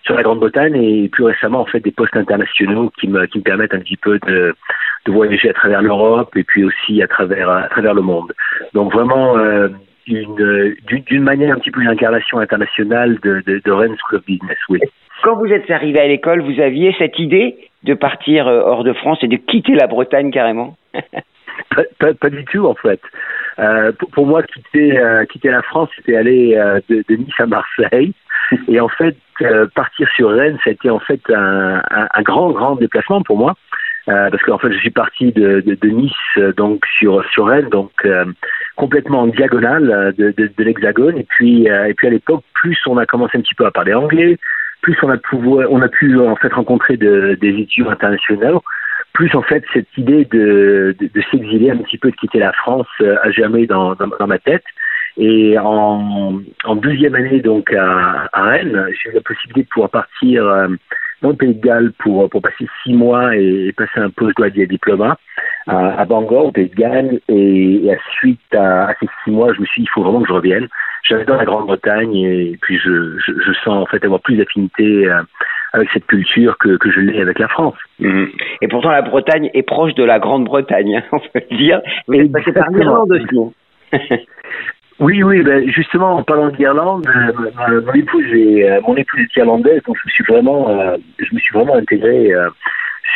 sur 0.04 0.16
la 0.16 0.23
Grande-Bretagne 0.23 0.75
et 0.76 1.09
plus 1.09 1.25
récemment 1.25 1.61
en 1.61 1.66
fait 1.66 1.81
des 1.81 1.93
postes 1.93 2.16
internationaux 2.16 2.90
qui 3.00 3.09
me 3.09 3.26
qui 3.26 3.38
me 3.38 3.45
permettent 3.45 3.75
un 3.75 3.81
petit 3.81 3.97
peu 3.97 4.19
de 4.26 4.54
de 5.07 5.12
voyager 5.12 5.50
à 5.50 5.54
travers 5.54 5.83
l'Europe 5.83 6.37
et 6.37 6.45
puis 6.45 6.64
aussi 6.64 7.00
à 7.02 7.07
travers 7.07 7.49
à 7.49 7.69
travers 7.69 7.95
le 7.95 8.02
monde. 8.02 8.33
Donc 8.73 8.93
vraiment 8.93 9.37
d'une 10.06 10.75
d'une 10.87 11.23
manière 11.23 11.54
un 11.54 11.58
petit 11.58 11.70
peu 11.70 11.80
une 11.80 11.88
incarnation 11.88 12.38
internationale 12.38 13.18
de, 13.23 13.42
de, 13.46 13.61
de 13.64 13.70
Rennes 13.73 13.96
School 13.99 14.18
of 14.18 14.25
Business, 14.26 14.58
oui. 14.68 14.80
Quand 15.23 15.37
vous 15.37 15.46
êtes 15.46 15.70
arrivé 15.70 16.00
à 16.00 16.06
l'école, 16.06 16.42
vous 16.42 16.61
aviez 16.61 16.94
cette 16.99 17.18
idée 17.18 17.56
de 17.84 17.94
partir 17.94 18.49
euh, 18.49 18.61
hors 18.61 18.84
de 18.84 18.92
France 18.92 19.18
et 19.23 19.28
de 19.28 19.37
quitter 19.37 19.75
la 19.75 19.87
Bretagne 19.87 20.30
carrément? 20.30 20.76
Pas, 21.70 21.82
pas, 22.00 22.14
pas, 22.14 22.30
du 22.30 22.44
tout 22.44 22.66
en 22.66 22.75
fait. 22.75 23.00
Euh, 23.61 23.92
pour, 23.92 24.11
pour, 24.11 24.26
moi, 24.26 24.42
quitter, 24.42 24.99
euh, 24.99 25.25
quitter 25.25 25.50
la 25.50 25.62
France, 25.62 25.88
c'était 25.96 26.16
aller 26.16 26.56
euh, 26.56 26.80
de, 26.88 27.04
de, 27.08 27.14
Nice 27.14 27.38
à 27.38 27.46
Marseille. 27.46 28.12
Et 28.68 28.80
en 28.80 28.88
fait, 28.88 29.16
euh, 29.42 29.66
partir 29.73 30.08
sur 30.16 30.30
Rennes, 30.30 30.58
ça 30.64 30.70
a 30.70 30.73
été 30.73 30.90
en 30.90 30.99
fait 30.99 31.20
un, 31.30 31.80
un, 31.90 32.08
un 32.12 32.23
grand, 32.23 32.50
grand 32.50 32.75
déplacement 32.75 33.23
pour 33.23 33.38
moi. 33.38 33.54
Euh, 34.11 34.28
parce 34.28 34.42
qu'en 34.42 34.58
fait 34.58 34.70
je 34.70 34.78
suis 34.78 34.90
parti 34.90 35.32
de, 35.32 35.61
de, 35.61 35.75
de, 35.80 35.88
Nice 35.88 36.54
donc 36.58 36.84
sur 36.99 37.25
sur 37.30 37.46
Rennes 37.46 37.70
donc 37.70 37.90
euh, 38.04 38.26
complètement 38.76 39.23
en 39.23 39.26
diagonale 39.28 39.90
euh, 39.90 40.12
de, 40.12 40.30
de, 40.37 40.64
l'hexagone. 40.64 41.16
Et 41.16 41.25
puis 41.25 41.66
et 41.66 41.94
puis 41.94 42.06
à 42.06 42.11
l'époque 42.11 42.44
plus 42.54 42.78
on 42.87 42.99
a 42.99 43.06
commencé 43.06 43.38
un 43.38 43.40
petit 43.40 43.54
peu 43.54 43.64
à 43.64 43.70
parler 43.70 43.94
anglais 43.94 44.37
plus 44.82 44.94
on 45.02 45.08
a 45.08 45.16
pu 45.16 45.37
on 45.37 45.80
a 45.80 45.88
pu 45.88 46.20
en 46.20 46.37
fait 46.37 46.52
rencontrer 46.52 46.99
des 46.99 47.37
étudiants 47.40 47.88
internationaux 47.88 48.62
plus 49.14 49.34
en 49.34 49.42
fait 49.42 49.64
cette 49.73 49.96
idée 49.96 50.26
de, 50.26 50.94
de, 51.00 51.23
s'exiler 51.30 51.70
un 51.70 51.78
petit 51.78 51.96
peu 51.96 52.11
de 52.11 52.16
quitter 52.16 52.40
la 52.40 52.52
France 52.52 52.88
a 53.00 53.30
jamais 53.30 53.66
dans, 53.66 53.94
dans, 53.94 54.08
dans 54.08 54.26
ma 54.26 54.38
tête. 54.38 54.64
Et 55.16 55.56
en, 55.58 56.40
en 56.64 56.76
deuxième 56.76 57.14
année 57.14 57.40
donc 57.40 57.73
à, 57.73 58.28
à 58.32 58.42
Rennes 58.42 58.87
j'ai 58.90 59.11
eu 59.11 59.14
la 59.14 59.20
possibilité 59.23 59.62
de 59.62 59.68
pouvoir 59.68 59.90
partir 59.90 60.68
dans 61.23 61.30
le 61.30 61.37
Pays 61.37 61.54
de 61.54 61.61
Galles 61.64 61.92
pour, 61.99 62.28
pour 62.28 62.42
passer 62.42 62.66
six 62.83 62.92
mois 62.92 63.37
et, 63.37 63.73
passer 63.76 64.00
un 64.00 64.11
postgraduate 64.11 64.68
diplôme 64.68 65.02
à, 65.02 65.16
à 65.66 66.04
Bangor, 66.04 66.47
au 66.47 66.52
Pays 66.52 66.68
de 66.68 66.75
Galles. 66.75 67.21
Et, 67.28 67.87
et 67.87 67.92
à 67.92 67.97
suite 68.18 68.40
à, 68.54 68.88
à, 68.88 68.94
ces 69.00 69.06
six 69.25 69.30
mois, 69.30 69.52
je 69.54 69.61
me 69.61 69.66
suis 69.66 69.83
dit, 69.83 69.88
il 69.88 69.94
faut 69.94 70.02
vraiment 70.02 70.21
que 70.23 70.28
je 70.28 70.33
revienne. 70.33 70.68
J'avais 71.02 71.25
dans 71.25 71.37
la 71.37 71.44
Grande-Bretagne 71.44 72.14
et 72.16 72.59
puis 72.62 72.78
je, 72.78 73.18
je, 73.18 73.33
je, 73.33 73.52
sens 73.64 73.83
en 73.83 73.87
fait 73.87 74.02
avoir 74.04 74.21
plus 74.21 74.37
d'affinité 74.37 75.06
euh, 75.06 75.21
avec 75.75 75.90
cette 75.92 76.06
culture 76.06 76.56
que, 76.56 76.76
que 76.78 76.90
je 76.90 77.00
l'ai 77.00 77.21
avec 77.21 77.38
la 77.38 77.49
France. 77.49 77.75
Mhm. 77.99 78.30
Et 78.62 78.68
pourtant, 78.68 78.90
la 78.90 79.02
Bretagne 79.02 79.50
est 79.52 79.62
proche 79.62 79.94
de 79.94 80.04
la 80.04 80.18
Grande-Bretagne, 80.18 81.02
on 81.12 81.18
peut 81.18 81.42
le 81.50 81.56
dire. 81.56 81.80
Passé 82.33 82.52
par 82.52 82.71
l'Irlande 82.71 83.12
aussi. 83.12 83.54
Oui, 85.00 85.22
oui, 85.24 85.42
ben 85.42 85.68
justement, 85.68 86.12
en 86.14 86.22
parlant 86.22 86.50
d'Irlande, 86.50 87.06
euh, 87.08 87.80
mon 87.84 87.92
épouse 87.94 88.26
est, 88.32 88.70
euh, 88.70 88.80
mon 88.86 88.94
épouse 88.96 89.20
est 89.22 89.36
irlandaise, 89.36 89.82
donc 89.86 89.96
je 89.96 90.06
me 90.06 90.10
suis 90.10 90.24
vraiment, 90.24 90.68
euh, 90.68 90.96
je 91.18 91.34
me 91.34 91.40
suis 91.40 91.52
vraiment 91.52 91.74
intégré 91.74 92.32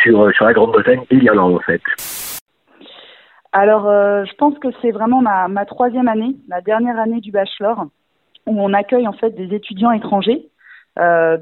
sur 0.01 0.31
sur 0.33 0.45
la 0.45 0.53
Grande-Bretagne 0.53 1.01
et 1.09 1.15
l'Irlande 1.15 1.55
en 1.55 1.59
fait. 1.59 1.81
Alors, 3.51 3.85
je 3.85 4.33
pense 4.35 4.59
que 4.59 4.67
c'est 4.81 4.91
vraiment 4.91 5.21
ma, 5.21 5.47
ma 5.47 5.65
troisième 5.65 6.07
année, 6.07 6.35
la 6.49 6.61
dernière 6.61 6.99
année 6.99 7.21
du 7.21 7.31
bachelor, 7.31 7.85
où 8.45 8.61
on 8.61 8.73
accueille 8.73 9.07
en 9.07 9.13
fait 9.13 9.31
des 9.31 9.55
étudiants 9.55 9.91
étrangers. 9.91 10.49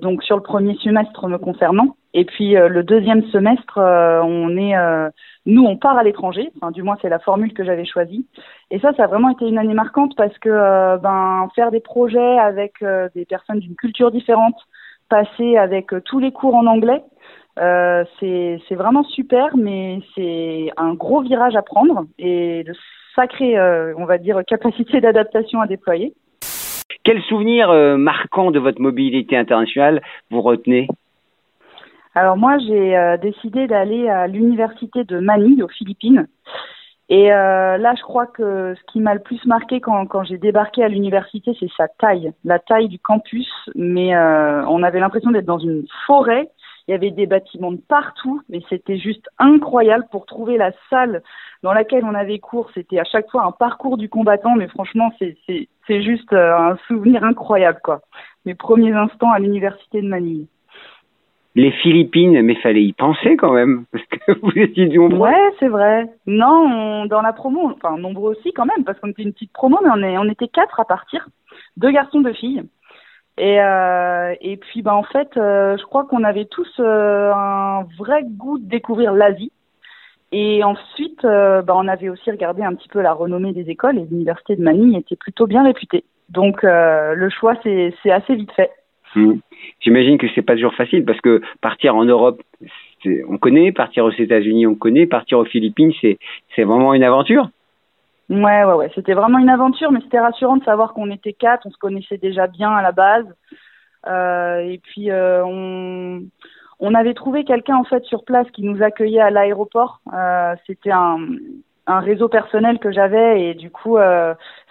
donc 0.01 0.23
sur 0.23 0.37
le 0.37 0.43
premier 0.43 0.75
semestre 0.75 1.27
me 1.27 1.37
concernant, 1.37 1.97
et 2.13 2.25
puis 2.25 2.53
le 2.53 2.83
deuxième 2.83 3.23
semestre, 3.31 3.79
on 3.79 4.55
est 4.55 4.75
nous, 5.47 5.63
on 5.63 5.77
part 5.77 5.97
à 5.97 6.03
l'étranger, 6.03 6.51
du 6.73 6.83
moins 6.83 6.97
c'est 7.01 7.07
la 7.07 7.19
formule 7.19 7.53
que 7.53 7.63
j'avais 7.63 7.85
choisie. 7.85 8.25
Et 8.69 8.79
ça, 8.79 8.91
ça 8.97 9.05
a 9.05 9.07
vraiment 9.07 9.29
été 9.29 9.47
une 9.47 9.57
année 9.57 9.73
marquante 9.73 10.13
parce 10.17 10.37
que 10.39 10.49
euh, 10.49 10.97
ben, 10.97 11.47
faire 11.55 11.71
des 11.71 11.79
projets 11.79 12.37
avec 12.37 12.73
euh, 12.83 13.07
des 13.15 13.23
personnes 13.23 13.59
d'une 13.59 13.75
culture 13.75 14.11
différente, 14.11 14.55
passer 15.09 15.55
avec 15.55 15.93
euh, 15.93 16.01
tous 16.03 16.19
les 16.19 16.33
cours 16.33 16.53
en 16.53 16.65
anglais, 16.65 17.01
c'est 18.19 18.75
vraiment 18.75 19.03
super, 19.03 19.55
mais 19.55 20.01
c'est 20.15 20.69
un 20.75 20.93
gros 20.93 21.21
virage 21.21 21.55
à 21.55 21.61
prendre 21.61 22.03
et 22.19 22.63
de 22.63 22.73
sacrée, 23.15 23.59
on 23.97 24.05
va 24.05 24.19
dire, 24.19 24.41
capacité 24.45 25.01
d'adaptation 25.01 25.59
à 25.59 25.65
déployer. 25.65 26.13
Quel 27.03 27.19
souvenir 27.23 27.73
marquant 27.97 28.51
de 28.51 28.59
votre 28.59 28.79
mobilité 28.79 29.35
internationale 29.35 30.03
vous 30.29 30.41
retenez 30.41 30.87
alors 32.17 32.35
moi, 32.35 32.57
j'ai 32.57 32.97
euh, 32.97 33.15
décidé 33.17 33.67
d'aller 33.67 34.09
à 34.09 34.25
l'université 34.25 35.03
de 35.03 35.19
Manille 35.19 35.61
aux 35.61 35.67
Philippines. 35.67 36.27
Et 37.09 37.31
euh, 37.31 37.77
là, 37.77 37.93
je 37.95 38.01
crois 38.01 38.25
que 38.25 38.73
ce 38.73 38.91
qui 38.91 38.99
m'a 39.01 39.13
le 39.13 39.19
plus 39.19 39.45
marqué 39.45 39.79
quand, 39.79 40.23
j'ai 40.23 40.39
débarqué 40.39 40.83
à 40.83 40.87
l'université, 40.87 41.55
c'est 41.59 41.69
sa 41.77 41.87
taille, 41.87 42.33
la 42.43 42.57
taille 42.57 42.87
du 42.87 42.97
campus. 42.97 43.47
Mais 43.75 44.15
euh, 44.15 44.65
on 44.65 44.81
avait 44.81 44.99
l'impression 44.99 45.29
d'être 45.29 45.45
dans 45.45 45.59
une 45.59 45.85
forêt. 46.07 46.49
Il 46.87 46.91
y 46.91 46.95
avait 46.95 47.11
des 47.11 47.27
bâtiments 47.27 47.71
de 47.71 47.81
partout, 47.87 48.41
mais 48.49 48.61
c'était 48.67 48.97
juste 48.97 49.29
incroyable 49.37 50.07
pour 50.09 50.25
trouver 50.25 50.57
la 50.57 50.71
salle 50.89 51.21
dans 51.61 51.73
laquelle 51.73 52.03
on 52.03 52.15
avait 52.15 52.39
cours. 52.39 52.71
C'était 52.73 52.99
à 52.99 53.03
chaque 53.03 53.29
fois 53.29 53.43
un 53.43 53.51
parcours 53.51 53.97
du 53.97 54.09
combattant, 54.09 54.55
mais 54.55 54.69
franchement, 54.69 55.11
c'est 55.19 56.01
juste 56.01 56.33
un 56.33 56.77
souvenir 56.87 57.23
incroyable, 57.23 57.79
quoi. 57.83 58.01
Mes 58.45 58.55
premiers 58.55 58.93
instants 58.93 59.31
à 59.31 59.37
l'université 59.37 60.01
de 60.01 60.07
Manille 60.07 60.47
les 61.57 61.71
Philippines, 61.71 62.39
mais 62.43 62.53
fallait 62.55 62.83
y 62.83 62.93
penser 62.93 63.35
quand 63.35 63.51
même, 63.51 63.85
parce 63.91 64.05
que 64.05 64.39
vous 64.41 64.51
étiez 64.55 64.87
nombreux. 64.89 65.17
Ouais, 65.17 65.53
c'est 65.59 65.67
vrai. 65.67 66.07
Non, 66.27 67.07
dans 67.07 67.21
la 67.21 67.33
promo, 67.33 67.71
enfin 67.73 67.97
nombreux 67.97 68.35
aussi 68.35 68.53
quand 68.53 68.65
même, 68.65 68.85
parce 68.85 68.99
qu'on 68.99 69.09
était 69.09 69.23
une 69.23 69.33
petite 69.33 69.51
promo, 69.51 69.79
mais 69.83 69.89
on, 69.91 70.03
est, 70.03 70.17
on 70.19 70.29
était 70.29 70.47
quatre 70.47 70.79
à 70.79 70.85
partir, 70.85 71.27
deux 71.75 71.91
garçons, 71.91 72.21
deux 72.21 72.33
filles. 72.33 72.63
Et, 73.39 73.59
euh, 73.59 74.35
et 74.39 74.57
puis, 74.57 74.83
bah, 74.83 74.95
en 74.95 75.03
fait, 75.03 75.35
euh, 75.37 75.77
je 75.77 75.83
crois 75.83 76.05
qu'on 76.05 76.23
avait 76.23 76.45
tous 76.45 76.71
euh, 76.79 77.31
un 77.33 77.83
vrai 77.97 78.23
goût 78.23 78.59
de 78.59 78.67
découvrir 78.67 79.13
l'Asie. 79.13 79.51
Et 80.31 80.63
ensuite, 80.63 81.23
bah, 81.23 81.73
on 81.75 81.87
avait 81.87 82.09
aussi 82.09 82.29
regardé 82.29 82.61
un 82.61 82.75
petit 82.75 82.89
peu 82.89 83.01
la 83.01 83.13
renommée 83.13 83.53
des 83.53 83.69
écoles 83.69 83.97
et 83.97 84.05
l'université 84.05 84.57
de 84.57 84.61
Manille 84.61 84.97
était 84.97 85.15
plutôt 85.15 85.47
bien 85.47 85.63
réputée. 85.63 86.03
Donc, 86.29 86.63
le 86.63 87.29
choix, 87.29 87.53
c'est 87.63 88.11
assez 88.11 88.35
vite 88.35 88.51
fait. 88.51 88.71
J'imagine 89.81 90.17
que 90.17 90.27
c'est 90.33 90.41
pas 90.41 90.55
toujours 90.55 90.73
facile 90.73 91.05
parce 91.05 91.21
que 91.21 91.41
partir 91.61 91.95
en 91.95 92.05
Europe, 92.05 92.41
on 93.05 93.37
connaît, 93.37 93.71
partir 93.71 94.05
aux 94.05 94.11
États-Unis, 94.11 94.67
on 94.67 94.75
connaît, 94.75 95.05
partir 95.05 95.39
aux 95.39 95.45
Philippines, 95.45 95.93
c'est 96.01 96.63
vraiment 96.63 96.93
une 96.93 97.03
aventure. 97.03 97.49
Ouais, 98.29 98.65
ouais, 98.65 98.73
ouais. 98.73 98.91
C'était 98.93 99.13
vraiment 99.13 99.39
une 99.39 99.49
aventure, 99.49 99.91
mais 99.91 100.01
c'était 100.01 100.19
rassurant 100.19 100.57
de 100.57 100.63
savoir 100.63 100.93
qu'on 100.93 101.09
était 101.11 101.33
quatre, 101.33 101.65
on 101.65 101.71
se 101.71 101.77
connaissait 101.77 102.17
déjà 102.17 102.47
bien 102.47 102.71
à 102.71 102.81
la 102.81 102.91
base. 102.91 103.25
Euh, 104.07 104.59
et 104.59 104.79
puis 104.79 105.11
euh, 105.11 105.43
on, 106.79 106.93
avait 106.93 107.13
trouvé 107.13 107.43
quelqu'un 107.43 107.75
en 107.75 107.83
fait 107.83 108.03
sur 108.05 108.23
place 108.23 108.49
qui 108.51 108.63
nous 108.63 108.83
accueillait 108.83 109.21
à 109.21 109.29
l'aéroport. 109.29 110.01
Euh, 110.13 110.55
c'était 110.65 110.91
un, 110.91 111.17
réseau 111.87 112.27
personnel 112.27 112.79
que 112.79 112.91
j'avais 112.91 113.43
et 113.45 113.53
du 113.53 113.71
coup 113.71 113.97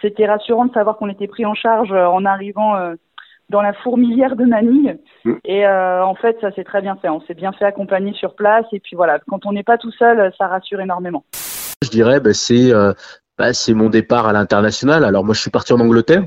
c'était 0.02 0.26
rassurant 0.26 0.66
de 0.66 0.72
savoir 0.74 0.98
qu'on 0.98 1.08
était 1.08 1.26
pris 1.26 1.46
en 1.46 1.54
charge 1.54 1.90
en 1.90 2.26
arrivant 2.26 2.74
dans 3.48 3.62
la 3.62 3.72
fourmilière 3.72 4.36
de 4.36 4.44
Manille. 4.44 4.98
Mm. 5.24 5.32
Et 5.44 5.66
euh, 5.66 6.04
en 6.04 6.14
fait, 6.14 6.36
ça 6.40 6.52
s'est 6.52 6.64
très 6.64 6.82
bien 6.82 6.96
fait. 6.96 7.08
On 7.08 7.20
s'est 7.22 7.34
bien 7.34 7.52
fait 7.52 7.64
accompagner 7.64 8.12
sur 8.14 8.34
place. 8.34 8.66
Et 8.72 8.80
puis 8.80 8.96
voilà, 8.96 9.20
quand 9.28 9.46
on 9.46 9.52
n'est 9.52 9.62
pas 9.62 9.78
tout 9.78 9.92
seul, 9.92 10.32
ça 10.36 10.46
rassure 10.48 10.80
énormément. 10.80 11.24
Je 11.82 11.90
dirais, 11.90 12.20
bah, 12.20 12.32
c'est 12.32 12.72
euh, 12.72 12.92
bah, 13.38 13.52
c'est 13.52 13.74
mon 13.74 13.88
départ 13.88 14.26
à 14.26 14.32
l'international. 14.32 15.04
Alors 15.04 15.24
moi, 15.24 15.34
je 15.34 15.40
suis 15.40 15.50
parti 15.50 15.72
en 15.72 15.80
Angleterre. 15.80 16.24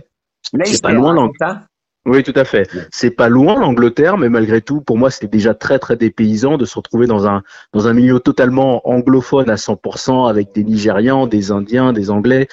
C'est 0.64 0.82
pas 0.82 0.92
loin 0.92 1.14
l'Angleterre. 1.14 1.62
Oui, 2.06 2.24
tout 2.24 2.34
à 2.36 2.46
fait. 2.46 2.68
C'est 2.92 3.12
pas 3.12 3.28
loin 3.28 3.60
l'Angleterre, 3.60 4.18
mais 4.18 4.30
malgré 4.30 4.62
tout, 4.62 4.82
pour 4.82 4.98
moi, 4.98 5.12
c'était 5.12 5.28
déjà 5.28 5.54
très 5.54 5.80
très 5.80 5.98
dépaysant 5.98 6.58
de 6.58 6.66
se 6.66 6.76
retrouver 6.76 7.08
dans 7.08 7.28
un 7.28 7.44
dans 7.74 7.88
un 7.88 7.94
milieu 7.94 8.20
totalement 8.20 8.88
anglophone 8.90 9.50
à 9.50 9.56
100% 9.56 10.30
avec 10.30 10.54
des 10.54 10.64
Nigérians, 10.64 11.28
des 11.28 11.52
Indiens, 11.52 11.92
des 11.92 12.10
Anglais. 12.10 12.48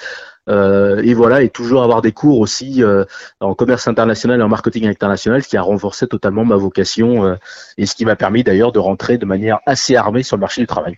Euh, 0.49 1.01
et 1.03 1.13
voilà, 1.13 1.41
et 1.41 1.49
toujours 1.49 1.83
avoir 1.83 2.01
des 2.01 2.11
cours 2.11 2.39
aussi 2.39 2.83
euh, 2.83 3.03
en 3.39 3.53
commerce 3.53 3.87
international 3.87 4.39
et 4.39 4.43
en 4.43 4.49
marketing 4.49 4.87
international, 4.87 5.43
ce 5.43 5.49
qui 5.49 5.57
a 5.57 5.61
renforcé 5.61 6.07
totalement 6.07 6.45
ma 6.45 6.55
vocation 6.55 7.25
euh, 7.25 7.35
et 7.77 7.85
ce 7.85 7.95
qui 7.95 8.05
m'a 8.05 8.15
permis 8.15 8.43
d'ailleurs 8.43 8.71
de 8.71 8.79
rentrer 8.79 9.17
de 9.17 9.25
manière 9.25 9.59
assez 9.65 9.95
armée 9.95 10.23
sur 10.23 10.37
le 10.37 10.41
marché 10.41 10.61
du 10.61 10.67
travail. 10.67 10.97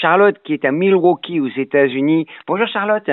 Charlotte, 0.00 0.36
qui 0.44 0.52
est 0.52 0.64
à 0.64 0.70
Milwaukee 0.70 1.40
aux 1.40 1.48
États-Unis. 1.48 2.26
Bonjour 2.46 2.68
Charlotte. 2.68 3.10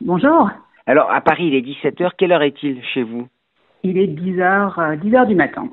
Bonjour. 0.00 0.50
Alors 0.86 1.10
à 1.10 1.20
Paris, 1.20 1.46
il 1.46 1.54
est 1.54 1.62
17h. 1.62 2.10
Quelle 2.16 2.32
heure 2.32 2.42
est-il 2.42 2.82
chez 2.94 3.02
vous? 3.02 3.26
Il 3.82 3.96
est 3.98 4.06
10h, 4.06 4.98
10h 4.98 5.26
du 5.26 5.34
matin. 5.34 5.68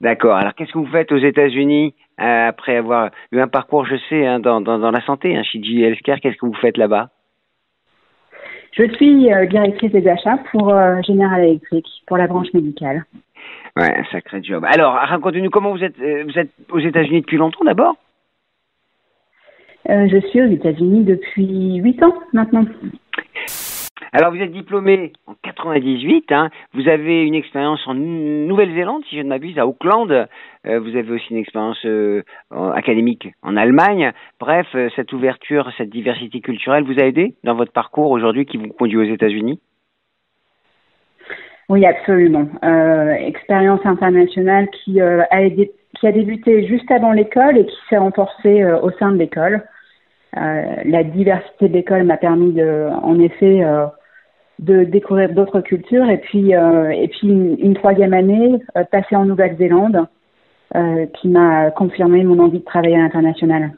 D'accord. 0.00 0.36
Alors 0.36 0.54
qu'est-ce 0.54 0.72
que 0.72 0.78
vous 0.78 0.86
faites 0.86 1.12
aux 1.12 1.18
États-Unis 1.18 1.94
après 2.18 2.76
avoir 2.76 3.10
eu 3.30 3.40
un 3.40 3.48
parcours, 3.48 3.86
je 3.86 3.96
sais, 4.08 4.26
hein, 4.26 4.40
dans, 4.40 4.60
dans, 4.60 4.78
dans, 4.78 4.90
la 4.90 5.04
santé, 5.04 5.36
hein, 5.36 5.42
chez 5.44 5.62
GE 5.62 5.80
Healthcare? 5.80 6.20
Qu'est-ce 6.20 6.36
que 6.36 6.46
vous 6.46 6.54
faites 6.54 6.76
là-bas? 6.76 7.10
Je 8.72 8.84
suis 8.94 9.32
euh, 9.32 9.46
directrice 9.46 9.92
des 9.92 10.08
achats 10.08 10.38
pour 10.50 10.72
euh, 10.72 11.00
General 11.06 11.42
Electric, 11.44 11.86
pour 12.06 12.16
la 12.16 12.26
branche 12.26 12.52
médicale. 12.54 13.04
Ouais, 13.76 13.94
un 13.94 14.04
sacré 14.10 14.42
job. 14.42 14.64
Alors, 14.66 14.94
racontez-nous 14.94 15.50
comment 15.50 15.72
vous 15.72 15.84
êtes, 15.84 15.98
euh, 16.00 16.24
vous 16.24 16.38
êtes 16.38 16.50
aux 16.70 16.78
États-Unis 16.78 17.20
depuis 17.20 17.36
longtemps 17.36 17.64
d'abord? 17.64 17.96
Je 19.88 20.20
suis 20.30 20.40
aux 20.40 20.46
États-Unis 20.46 21.02
depuis 21.02 21.74
8 21.76 22.02
ans 22.04 22.14
maintenant. 22.32 22.64
Alors, 24.14 24.30
vous 24.30 24.42
êtes 24.42 24.52
diplômé 24.52 25.14
en 25.26 25.32
98. 25.42 26.32
Hein. 26.32 26.50
Vous 26.74 26.86
avez 26.86 27.22
une 27.22 27.34
expérience 27.34 27.80
en 27.86 27.94
Nouvelle-Zélande, 27.94 29.02
si 29.08 29.16
je 29.16 29.22
ne 29.22 29.28
m'abuse, 29.28 29.58
à 29.58 29.66
Auckland. 29.66 30.10
Euh, 30.10 30.80
vous 30.80 30.94
avez 30.96 31.10
aussi 31.10 31.30
une 31.30 31.38
expérience 31.38 31.82
euh, 31.86 32.22
académique 32.50 33.28
en 33.42 33.56
Allemagne. 33.56 34.12
Bref, 34.38 34.66
euh, 34.74 34.90
cette 34.96 35.14
ouverture, 35.14 35.72
cette 35.78 35.88
diversité 35.88 36.40
culturelle 36.40 36.84
vous 36.84 37.00
a 37.00 37.06
aidé 37.06 37.36
dans 37.42 37.54
votre 37.54 37.72
parcours 37.72 38.10
aujourd'hui 38.10 38.44
qui 38.44 38.58
vous 38.58 38.68
conduit 38.68 38.98
aux 38.98 39.14
États-Unis? 39.14 39.60
Oui, 41.70 41.86
absolument. 41.86 42.48
expérience 43.18 43.80
internationale 43.86 44.68
qui, 44.84 45.00
a 45.00 46.12
débuté 46.12 46.66
juste 46.66 46.90
avant 46.90 47.12
l'école 47.12 47.56
et 47.56 47.64
qui 47.64 47.76
s'est 47.88 47.96
renforcée 47.96 48.62
au 48.82 48.90
sein 48.98 49.10
de 49.12 49.16
l'école. 49.16 49.62
la 50.34 51.02
diversité 51.02 51.68
de 51.68 51.72
l'école 51.72 52.02
m'a 52.02 52.18
permis 52.18 52.60
en 52.60 53.18
effet, 53.20 53.64
de 54.62 54.84
découvrir 54.84 55.30
d'autres 55.30 55.60
cultures 55.60 56.08
et 56.08 56.18
puis 56.18 56.54
euh, 56.54 56.90
et 56.90 57.08
puis 57.08 57.28
une, 57.28 57.74
troisième 57.74 58.14
année 58.14 58.60
euh, 58.76 58.84
passée 58.84 59.16
en 59.16 59.24
Nouvelle-Zélande 59.24 60.06
euh, 60.76 61.06
qui 61.20 61.28
m'a 61.28 61.70
confirmé 61.72 62.22
mon 62.22 62.38
envie 62.38 62.60
de 62.60 62.64
travailler 62.64 62.94
à 62.94 62.98
l'international. 62.98 63.72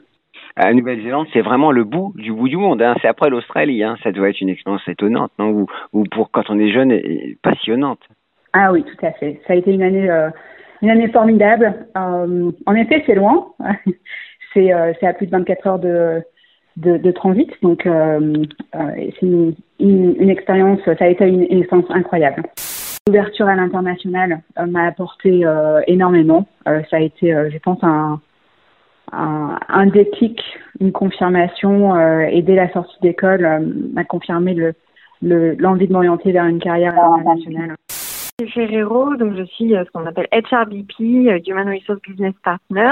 La 0.57 0.73
Nouvelle-Zélande, 0.73 1.27
c'est 1.33 1.41
vraiment 1.41 1.71
le 1.71 1.83
bout 1.83 2.13
du 2.15 2.31
bout 2.31 2.47
du 2.47 2.55
monde. 2.55 2.81
Hein. 2.81 2.95
C'est 3.01 3.07
après 3.07 3.29
l'Australie. 3.29 3.83
Hein. 3.83 3.97
Ça 4.03 4.11
doit 4.11 4.29
être 4.29 4.39
une 4.39 4.49
expérience 4.49 4.87
étonnante, 4.87 5.31
non? 5.39 5.49
Ou, 5.49 5.65
ou, 5.91 6.03
pour 6.03 6.31
quand 6.31 6.49
on 6.49 6.59
est 6.59 6.71
jeune, 6.71 6.91
et 6.91 7.37
passionnante. 7.41 7.99
Ah 8.53 8.71
oui, 8.71 8.83
tout 8.83 9.05
à 9.05 9.11
fait. 9.13 9.41
Ça 9.47 9.53
a 9.53 9.55
été 9.57 9.73
une 9.73 9.83
année, 9.83 10.07
une 10.81 10.89
année 10.89 11.09
formidable. 11.09 11.73
en 11.95 12.75
effet, 12.75 13.03
c'est 13.05 13.15
loin. 13.15 13.47
c'est 14.53 14.71
à 14.71 15.13
plus 15.13 15.25
de 15.25 15.31
24 15.31 15.67
heures 15.67 15.79
de, 15.79 16.21
de, 16.77 16.97
de 16.97 17.11
transit. 17.11 17.49
Donc, 17.61 17.85
euh, 17.85 18.33
euh, 18.75 18.79
c'est 19.19 19.25
une, 19.25 19.55
une, 19.79 20.29
expérience, 20.29 20.79
ça 20.85 20.93
a 20.99 21.07
été 21.07 21.25
une, 21.27 21.43
une 21.43 21.59
expérience 21.59 21.89
incroyable. 21.89 22.43
L'ouverture 23.07 23.47
à 23.47 23.55
l'international 23.55 24.41
euh, 24.59 24.65
m'a 24.65 24.87
apporté 24.87 25.43
énormément. 25.87 26.47
ça 26.65 26.97
a 26.97 26.99
été, 26.99 27.33
je 27.51 27.57
pense, 27.59 27.79
un, 27.83 28.19
un, 29.11 29.59
un, 29.69 29.85
déclic, 29.87 30.41
une 30.79 30.91
confirmation. 30.91 31.95
et 32.27 32.41
dès 32.41 32.55
la 32.55 32.71
sortie 32.71 32.97
d'école, 33.01 33.47
m'a 33.93 34.03
confirmé 34.03 34.53
le, 34.53 34.73
l'envie 35.21 35.87
de 35.87 35.93
m'orienter 35.93 36.31
vers 36.31 36.45
une 36.45 36.59
carrière 36.59 36.99
internationale. 36.99 37.75
Ferrero, 38.43 39.15
donc 39.15 39.33
je 39.37 39.43
suis 39.43 39.75
euh, 39.75 39.85
ce 39.85 39.91
qu'on 39.91 40.05
appelle 40.05 40.27
HRBP, 40.33 40.99
euh, 40.99 41.39
Human 41.47 41.69
Resource 41.69 42.01
Business 42.01 42.33
Partner, 42.43 42.91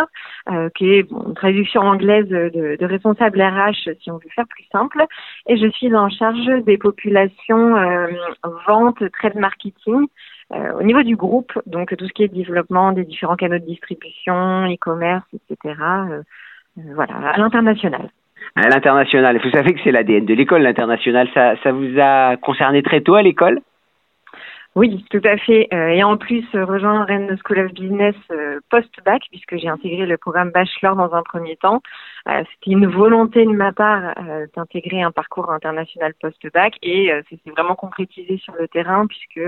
euh, 0.50 0.70
qui 0.74 0.90
est 0.90 1.12
une 1.12 1.34
traduction 1.34 1.82
anglaise 1.82 2.30
de, 2.30 2.78
de, 2.80 2.86
responsable 2.86 3.42
RH 3.42 3.90
si 4.02 4.10
on 4.10 4.20
veut 4.20 4.30
faire 4.34 4.48
plus 4.48 4.64
simple. 4.72 5.04
Et 5.48 5.58
je 5.58 5.68
suis 5.72 5.94
en 5.94 6.10
charge 6.10 6.64
des 6.64 6.78
populations 6.78 7.76
vente, 8.68 9.04
trade 9.20 9.36
marketing 9.36 10.08
au 10.52 10.84
niveau 10.84 11.04
du 11.04 11.16
groupe, 11.16 11.52
donc 11.66 11.96
tout 11.98 12.08
ce 12.08 12.14
qui 12.14 12.24
est 12.24 12.28
développement 12.28 12.92
des 12.92 13.04
différents 13.04 13.36
canaux 13.36 13.60
de 13.60 13.66
distribution, 13.66 14.66
e-commerce, 14.68 15.26
etc. 15.34 15.76
voilà, 16.96 17.16
à 17.34 17.38
l'international. 17.38 18.10
À 18.56 18.70
l'international, 18.70 19.40
vous 19.44 19.50
savez 19.50 19.74
que 19.74 19.80
c'est 19.84 19.92
l'ADN 19.92 20.26
de 20.26 20.34
l'école, 20.34 20.62
l'international. 20.62 21.28
Ça, 21.34 21.56
ça 21.64 21.72
vous 21.72 22.00
a 22.00 22.38
concerné 22.38 22.84
très 22.84 23.02
tôt 23.02 23.16
à 23.16 23.24
l'école? 23.24 23.60
Oui, 24.76 25.06
tout 25.12 25.22
à 25.24 25.38
fait. 25.38 25.68
Euh, 25.72 25.90
et 25.90 26.04
en 26.04 26.18
plus, 26.18 26.44
euh, 26.56 26.66
rejoindre 26.66 27.06
Rennes 27.06 27.38
School 27.46 27.60
of 27.60 27.74
Business 27.74 28.16
euh, 28.32 28.60
post-bac, 28.72 29.22
puisque 29.30 29.56
j'ai 29.58 29.68
intégré 29.68 30.08
le 30.08 30.18
programme 30.18 30.50
bachelor 30.50 30.96
dans 30.96 31.14
un 31.14 31.22
premier 31.22 31.56
temps. 31.58 31.82
C'était 32.26 32.72
une 32.72 32.88
volonté 32.88 33.46
de 33.46 33.52
ma 33.52 33.74
part 33.74 34.16
d'intégrer 34.56 35.02
un 35.02 35.12
parcours 35.12 35.52
international 35.52 36.14
post-bac 36.22 36.76
et 36.82 37.12
c'était 37.30 37.52
vraiment 37.52 37.76
concrétisé 37.76 38.38
sur 38.38 38.54
le 38.58 38.70
terrain, 38.70 39.08
puisque 39.08 39.42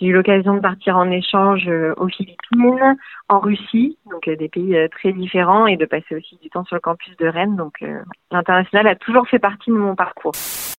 j'ai 0.00 0.06
eu 0.06 0.12
l'occasion 0.12 0.54
de 0.54 0.60
partir 0.60 0.96
en 0.96 1.08
échange 1.12 1.70
aux 1.96 2.08
Philippines, 2.08 2.96
en 3.28 3.38
Russie, 3.38 3.98
donc 4.10 4.28
des 4.28 4.48
pays 4.48 4.76
très 4.90 5.12
différents, 5.12 5.68
et 5.68 5.76
de 5.76 5.86
passer 5.86 6.16
aussi 6.16 6.36
du 6.42 6.50
temps 6.50 6.64
sur 6.64 6.74
le 6.74 6.80
campus 6.80 7.16
de 7.18 7.28
Rennes. 7.28 7.54
Donc 7.54 7.84
l'international 8.32 8.88
a 8.88 8.96
toujours 8.96 9.28
fait 9.28 9.38
partie 9.38 9.70
de 9.70 9.76
mon 9.76 9.94
parcours. 9.94 10.32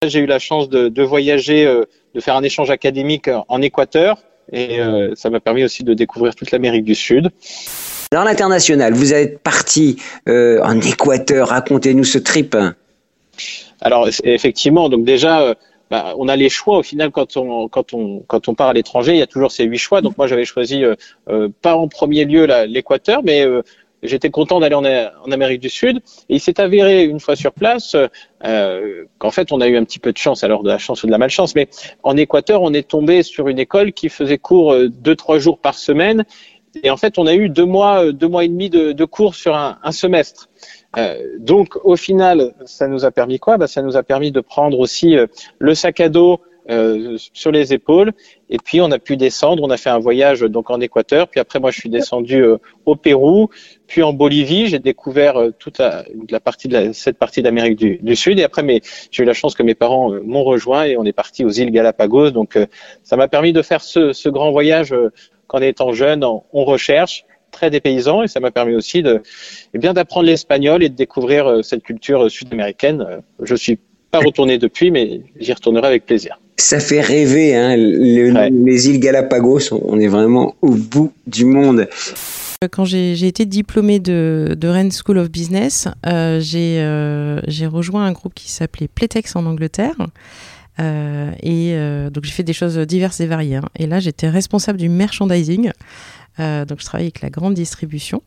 J'ai 0.06 0.20
eu 0.20 0.26
la 0.26 0.38
chance 0.38 0.68
de, 0.68 0.88
de 0.88 1.02
voyager 1.02 1.64
de 2.14 2.20
faire 2.20 2.36
un 2.36 2.44
échange 2.44 2.70
académique 2.70 3.28
en 3.48 3.60
Équateur 3.60 4.18
et 4.52 4.80
euh, 4.80 5.12
ça 5.14 5.30
m'a 5.30 5.40
permis 5.40 5.64
aussi 5.64 5.84
de 5.84 5.94
découvrir 5.94 6.34
toute 6.34 6.50
l'Amérique 6.50 6.84
du 6.84 6.94
Sud. 6.94 7.30
Dans 8.12 8.24
l'international, 8.24 8.94
vous 8.94 9.12
êtes 9.12 9.40
parti 9.40 9.96
euh, 10.28 10.60
en 10.62 10.80
Équateur. 10.80 11.48
Racontez-nous 11.48 12.04
ce 12.04 12.18
trip. 12.18 12.56
Alors 13.80 14.08
effectivement, 14.24 14.88
donc 14.88 15.04
déjà, 15.04 15.40
euh, 15.42 15.54
bah, 15.90 16.14
on 16.16 16.28
a 16.28 16.36
les 16.36 16.48
choix 16.48 16.78
au 16.78 16.82
final 16.82 17.10
quand 17.10 17.36
on 17.36 17.68
quand 17.68 17.92
on 17.92 18.20
quand 18.26 18.48
on 18.48 18.54
part 18.54 18.68
à 18.68 18.72
l'étranger. 18.72 19.12
Il 19.12 19.18
y 19.18 19.22
a 19.22 19.26
toujours 19.26 19.52
ces 19.52 19.64
huit 19.64 19.78
choix. 19.78 20.00
Donc 20.00 20.16
moi 20.16 20.26
j'avais 20.26 20.44
choisi 20.44 20.82
pas 21.60 21.74
en 21.74 21.88
premier 21.88 22.24
lieu 22.24 22.46
l'Équateur, 22.66 23.22
mais 23.22 23.44
j'étais 24.02 24.30
content 24.30 24.60
d'aller 24.60 24.74
en, 24.74 24.84
Amérique 25.30 25.60
du 25.60 25.68
Sud. 25.68 26.00
Il 26.28 26.40
s'est 26.40 26.60
avéré 26.60 27.04
une 27.04 27.20
fois 27.20 27.36
sur 27.36 27.52
place 27.52 27.96
euh, 28.44 29.04
qu'en 29.18 29.30
fait 29.30 29.52
on 29.52 29.60
a 29.60 29.68
eu 29.68 29.76
un 29.76 29.84
petit 29.84 29.98
peu 29.98 30.12
de 30.12 30.18
chance, 30.18 30.44
alors 30.44 30.62
de 30.62 30.68
la 30.68 30.78
chance 30.78 31.02
ou 31.02 31.06
de 31.06 31.12
la 31.12 31.18
malchance, 31.18 31.54
mais 31.54 31.68
en 32.02 32.16
Équateur 32.16 32.62
on 32.62 32.72
est 32.72 32.88
tombé 32.88 33.22
sur 33.22 33.48
une 33.48 33.58
école 33.58 33.92
qui 33.92 34.08
faisait 34.08 34.38
cours 34.38 34.72
euh, 34.72 34.88
deux 34.88 35.16
trois 35.16 35.38
jours 35.38 35.58
par 35.58 35.74
semaine. 35.74 36.24
Et 36.82 36.90
en 36.90 36.96
fait 36.96 37.18
on 37.18 37.26
a 37.26 37.34
eu 37.34 37.48
deux 37.48 37.64
mois 37.64 38.04
euh, 38.04 38.12
deux 38.12 38.28
mois 38.28 38.44
et 38.44 38.48
demi 38.48 38.70
de, 38.70 39.04
cours 39.04 39.34
sur 39.34 39.54
un, 39.54 39.78
un 39.82 39.92
semestre. 39.92 40.48
Euh, 40.96 41.36
donc 41.38 41.76
au 41.84 41.96
final, 41.96 42.54
ça 42.64 42.88
nous 42.88 43.04
a 43.04 43.10
permis 43.10 43.38
quoi? 43.38 43.58
Bah, 43.58 43.66
Ça 43.66 43.82
nous 43.82 43.96
a 43.96 44.02
permis 44.02 44.32
de 44.32 44.40
prendre 44.40 44.78
aussi 44.78 45.16
euh, 45.16 45.26
le 45.58 45.74
sac 45.74 46.00
à 46.00 46.08
dos 46.08 46.40
euh, 46.70 47.16
sur 47.32 47.50
les 47.50 47.72
épaules. 47.72 48.12
Et 48.50 48.58
puis 48.58 48.82
on 48.82 48.90
a 48.90 48.98
pu 48.98 49.16
descendre. 49.16 49.62
On 49.62 49.70
a 49.70 49.78
fait 49.78 49.88
un 49.88 49.98
voyage 49.98 50.40
donc 50.40 50.70
en 50.70 50.80
Équateur. 50.82 51.28
Puis 51.28 51.40
après 51.40 51.60
moi 51.60 51.70
je 51.70 51.80
suis 51.80 51.88
descendu 51.88 52.42
euh, 52.42 52.58
au 52.84 52.94
Pérou, 52.94 53.48
puis 53.86 54.02
en 54.02 54.12
Bolivie. 54.12 54.66
J'ai 54.66 54.78
découvert 54.78 55.38
euh, 55.38 55.50
toute 55.58 55.78
la, 55.78 56.04
partie 56.40 56.68
de 56.68 56.92
cette 56.92 57.16
partie 57.16 57.40
d'Amérique 57.40 57.76
du, 57.76 57.96
du, 58.02 58.14
Sud. 58.14 58.38
Et 58.38 58.44
après 58.44 58.62
j'ai 59.10 59.22
eu 59.22 59.26
la 59.26 59.32
chance 59.32 59.54
que 59.54 59.62
mes 59.62 59.74
parents 59.74 60.12
m'ont 60.22 60.44
rejoint 60.44 60.84
et 60.84 60.98
on 60.98 61.04
est 61.04 61.14
parti 61.14 61.42
aux 61.42 61.48
îles 61.48 61.70
Galapagos. 61.70 62.32
Donc 62.32 62.58
ça 63.02 63.16
m'a 63.16 63.28
permis 63.28 63.54
de 63.54 63.62
faire 63.62 63.80
ce, 63.80 64.12
ce 64.12 64.28
grand 64.28 64.50
voyage 64.50 64.94
qu'en 65.46 65.62
étant 65.62 65.92
jeune 65.92 66.22
on, 66.22 66.64
recherche 66.64 67.24
très 67.50 67.70
dépaysant 67.70 68.24
et 68.24 68.28
ça 68.28 68.40
m'a 68.40 68.50
permis 68.50 68.74
aussi 68.74 69.02
de 69.02 69.22
eh 69.72 69.78
bien 69.78 69.94
d'apprendre 69.94 70.26
l'espagnol 70.26 70.82
et 70.82 70.90
de 70.90 70.94
découvrir 70.94 71.64
cette 71.64 71.82
culture 71.82 72.30
sud-américaine. 72.30 73.22
Je 73.42 73.54
suis 73.54 73.78
pas 74.10 74.18
retourné 74.18 74.58
depuis, 74.58 74.90
mais 74.90 75.22
j'y 75.40 75.54
retournerai 75.54 75.86
avec 75.86 76.04
plaisir 76.04 76.38
ça 76.58 76.80
fait 76.80 77.00
rêver. 77.00 77.56
Hein, 77.56 77.76
Les 77.76 78.88
îles 78.88 79.00
Galapagos, 79.00 79.72
on 79.72 79.98
est 79.98 80.08
vraiment 80.08 80.54
au 80.60 80.72
bout 80.72 81.12
du 81.26 81.44
monde. 81.44 81.88
Quand 82.72 82.84
j'ai 82.84 83.26
été 83.26 83.46
diplômée 83.46 84.00
de, 84.00 84.56
de 84.58 84.68
Rennes 84.68 84.90
School 84.90 85.18
of 85.18 85.30
Business, 85.30 85.86
euh, 86.06 86.42
euh, 86.54 87.40
j'ai 87.46 87.66
rejoint 87.66 88.04
un 88.04 88.12
groupe 88.12 88.34
qui 88.34 88.50
s'appelait 88.50 88.88
Playtex 88.88 89.36
en 89.36 89.46
Angleterre. 89.46 89.94
Euh, 90.80 91.30
et 91.42 91.76
donc 92.10 92.24
j'ai 92.24 92.32
fait 92.32 92.42
des 92.42 92.52
choses 92.52 92.76
diverses 92.78 93.20
et 93.20 93.26
variées. 93.26 93.56
Hein. 93.56 93.68
Et 93.76 93.86
là, 93.86 94.00
j'étais 94.00 94.28
responsable 94.28 94.78
du 94.78 94.88
merchandising. 94.88 95.70
donc 96.38 96.80
je 96.80 96.84
travaillais 96.84 97.06
avec 97.06 97.20
la 97.22 97.30
grande 97.30 97.54
distribution. 97.54 98.22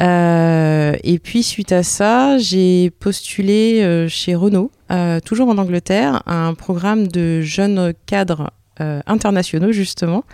Euh, 0.00 0.96
et 1.04 1.18
puis 1.18 1.42
suite 1.42 1.72
à 1.72 1.82
ça, 1.82 2.38
j'ai 2.38 2.90
postulé 2.90 3.82
euh, 3.82 4.08
chez 4.08 4.34
Renault, 4.34 4.70
euh, 4.90 5.20
toujours 5.20 5.48
en 5.48 5.58
Angleterre, 5.58 6.22
un 6.26 6.54
programme 6.54 7.06
de 7.06 7.40
jeunes 7.40 7.92
cadres 8.06 8.50
internationaux 8.78 9.72
justement. 9.72 10.24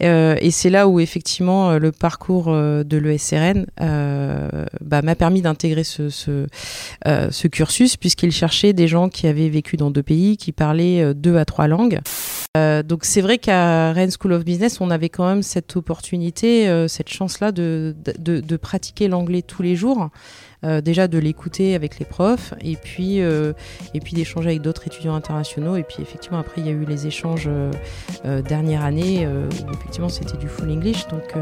et 0.00 0.50
c'est 0.50 0.70
là 0.70 0.88
où 0.88 1.00
effectivement 1.00 1.78
le 1.78 1.92
parcours 1.92 2.46
de 2.52 2.96
l'ESRN 2.96 3.66
bah, 3.78 5.02
m'a 5.02 5.14
permis 5.14 5.42
d'intégrer 5.42 5.84
ce, 5.84 6.10
ce, 6.10 6.46
ce, 7.06 7.48
cursus 7.48 7.96
puisqu'il 7.96 8.32
cherchait 8.32 8.72
des 8.72 8.88
gens 8.88 9.08
qui 9.08 9.26
avaient 9.26 9.48
vécu 9.48 9.76
dans 9.76 9.90
deux 9.90 10.02
pays, 10.02 10.36
qui 10.36 10.52
parlaient 10.52 11.14
deux 11.14 11.36
à 11.36 11.44
trois 11.44 11.66
langues. 11.66 12.00
Euh, 12.56 12.82
donc 12.82 13.04
c'est 13.04 13.20
vrai 13.20 13.38
qu'à 13.38 13.92
Rennes 13.92 14.10
School 14.10 14.32
of 14.32 14.44
Business, 14.44 14.80
on 14.80 14.90
avait 14.90 15.08
quand 15.08 15.26
même 15.26 15.42
cette 15.42 15.76
opportunité, 15.76 16.68
euh, 16.68 16.88
cette 16.88 17.08
chance-là 17.08 17.52
de, 17.52 17.94
de, 18.18 18.40
de, 18.40 18.56
pratiquer 18.56 19.08
l'anglais 19.08 19.42
tous 19.42 19.62
les 19.62 19.76
jours. 19.76 20.08
Euh, 20.64 20.80
déjà 20.80 21.06
de 21.06 21.18
l'écouter 21.18 21.74
avec 21.74 21.98
les 21.98 22.04
profs 22.04 22.52
et 22.60 22.76
puis 22.76 23.18
et 23.18 24.00
puis 24.02 24.14
d'échanger 24.14 24.48
avec 24.50 24.62
d'autres 24.62 24.86
étudiants 24.86 25.14
internationaux 25.14 25.76
et 25.76 25.84
puis 25.84 25.98
effectivement 26.00 26.38
après 26.38 26.60
il 26.60 26.66
y 26.66 26.70
a 26.70 26.72
eu 26.72 26.84
les 26.84 27.06
échanges 27.06 27.48
dernière 28.24 28.84
année 28.84 29.26
où 29.26 29.72
effectivement 29.72 30.08
c'était 30.08 30.36
du 30.36 30.48
full 30.48 30.70
English 30.70 31.06
donc 31.08 31.34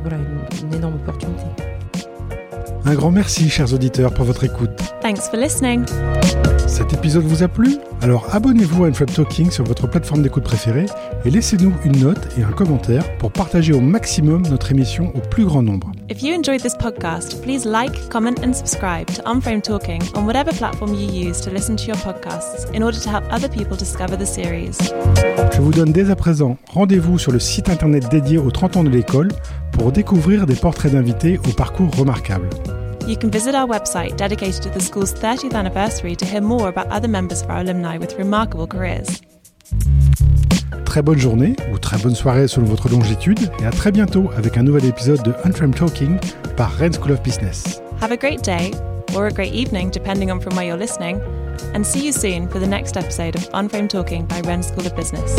voilà 0.00 0.16
une, 0.16 0.66
une 0.68 0.74
énorme 0.74 0.94
opportunité. 0.94 1.44
Un 2.84 2.94
grand 2.94 3.12
merci, 3.12 3.48
chers 3.48 3.72
auditeurs, 3.72 4.12
pour 4.12 4.24
votre 4.24 4.42
écoute. 4.42 4.70
Thanks 5.00 5.28
for 5.30 5.38
listening. 5.38 5.84
Cet 6.66 6.92
épisode 6.92 7.22
vous 7.22 7.42
a 7.44 7.48
plu? 7.48 7.76
Alors 8.00 8.26
abonnez-vous 8.34 8.84
à 8.84 8.88
Unframe 8.88 9.08
Talking 9.08 9.50
sur 9.50 9.64
votre 9.64 9.86
plateforme 9.86 10.22
d'écoute 10.22 10.42
préférée 10.42 10.86
et 11.24 11.30
laissez-nous 11.30 11.72
une 11.84 12.00
note 12.00 12.26
et 12.36 12.42
un 12.42 12.50
commentaire 12.50 13.04
pour 13.18 13.30
partager 13.30 13.72
au 13.72 13.80
maximum 13.80 14.42
notre 14.48 14.72
émission 14.72 15.12
au 15.14 15.20
plus 15.20 15.44
grand 15.44 15.62
nombre. 15.62 15.92
If 16.12 16.22
you 16.22 16.34
enjoyed 16.34 16.60
this 16.60 16.76
podcast, 16.76 17.42
please 17.42 17.64
like, 17.64 18.10
comment 18.10 18.40
and 18.40 18.54
subscribe 18.54 19.06
to 19.14 19.22
Unframe 19.22 19.62
Talking 19.62 20.02
on 20.14 20.26
whatever 20.26 20.52
platform 20.52 20.92
you 20.92 21.06
use 21.10 21.40
to 21.40 21.50
listen 21.50 21.74
to 21.78 21.86
your 21.86 21.96
podcasts 21.96 22.70
in 22.74 22.82
order 22.82 23.00
to 23.00 23.08
help 23.08 23.24
other 23.32 23.48
people 23.48 23.78
discover 23.78 24.14
the 24.14 24.26
series. 24.26 24.76
Je 25.54 25.62
vous 25.62 25.70
donne 25.70 25.90
dès 25.90 26.10
à 26.10 26.14
présent 26.14 26.58
rendez-vous 26.68 27.18
sur 27.18 27.32
le 27.32 27.38
site 27.38 27.70
internet 27.70 28.10
dédié 28.10 28.36
aux 28.36 28.50
30 28.50 28.76
ans 28.76 28.84
de 28.84 28.90
l'école 28.90 29.28
pour 29.72 29.90
découvrir 29.90 30.44
des 30.44 30.54
portraits 30.54 30.92
d'invités 30.92 31.38
au 31.48 31.52
parcours 31.54 31.90
remarquable. 31.96 32.50
You 33.08 33.16
can 33.16 33.30
visit 33.30 33.54
our 33.54 33.66
website 33.66 34.18
dedicated 34.18 34.60
to 34.64 34.68
the 34.68 34.82
school's 34.82 35.14
30th 35.14 35.54
anniversary 35.54 36.14
to 36.16 36.26
hear 36.26 36.42
more 36.42 36.68
about 36.68 36.92
other 36.92 37.08
members 37.08 37.40
of 37.40 37.48
our 37.48 37.60
alumni 37.60 37.96
with 37.96 38.18
remarkable 38.18 38.66
careers. 38.66 39.22
Très 40.92 41.00
bonne 41.00 41.18
journée 41.18 41.56
ou 41.72 41.78
très 41.78 41.96
bonne 41.96 42.14
soirée 42.14 42.46
selon 42.46 42.66
votre 42.66 42.90
longitude 42.90 43.50
et 43.62 43.64
à 43.64 43.70
très 43.70 43.90
bientôt 43.90 44.30
avec 44.36 44.58
un 44.58 44.62
nouvel 44.62 44.84
épisode 44.84 45.22
de 45.22 45.32
Unframed 45.42 45.74
Talking 45.74 46.18
par 46.54 46.70
Rennes 46.70 46.92
School 46.92 47.12
of 47.12 47.22
Business. 47.22 47.80
Have 48.02 48.12
a 48.12 48.16
great 48.18 48.44
day 48.44 48.72
or 49.16 49.24
a 49.24 49.30
great 49.30 49.54
evening 49.54 49.88
depending 49.90 50.30
on 50.30 50.38
from 50.38 50.54
where 50.54 50.66
you're 50.66 50.76
listening 50.76 51.18
and 51.72 51.82
see 51.82 52.04
you 52.04 52.12
soon 52.12 52.46
for 52.46 52.60
the 52.60 52.66
next 52.66 52.98
episode 52.98 53.36
of 53.36 53.48
Unframed 53.54 53.88
Talking 53.88 54.26
by 54.26 54.42
Rennes 54.42 54.64
School 54.66 54.84
of 54.84 54.94
Business. 54.94 55.32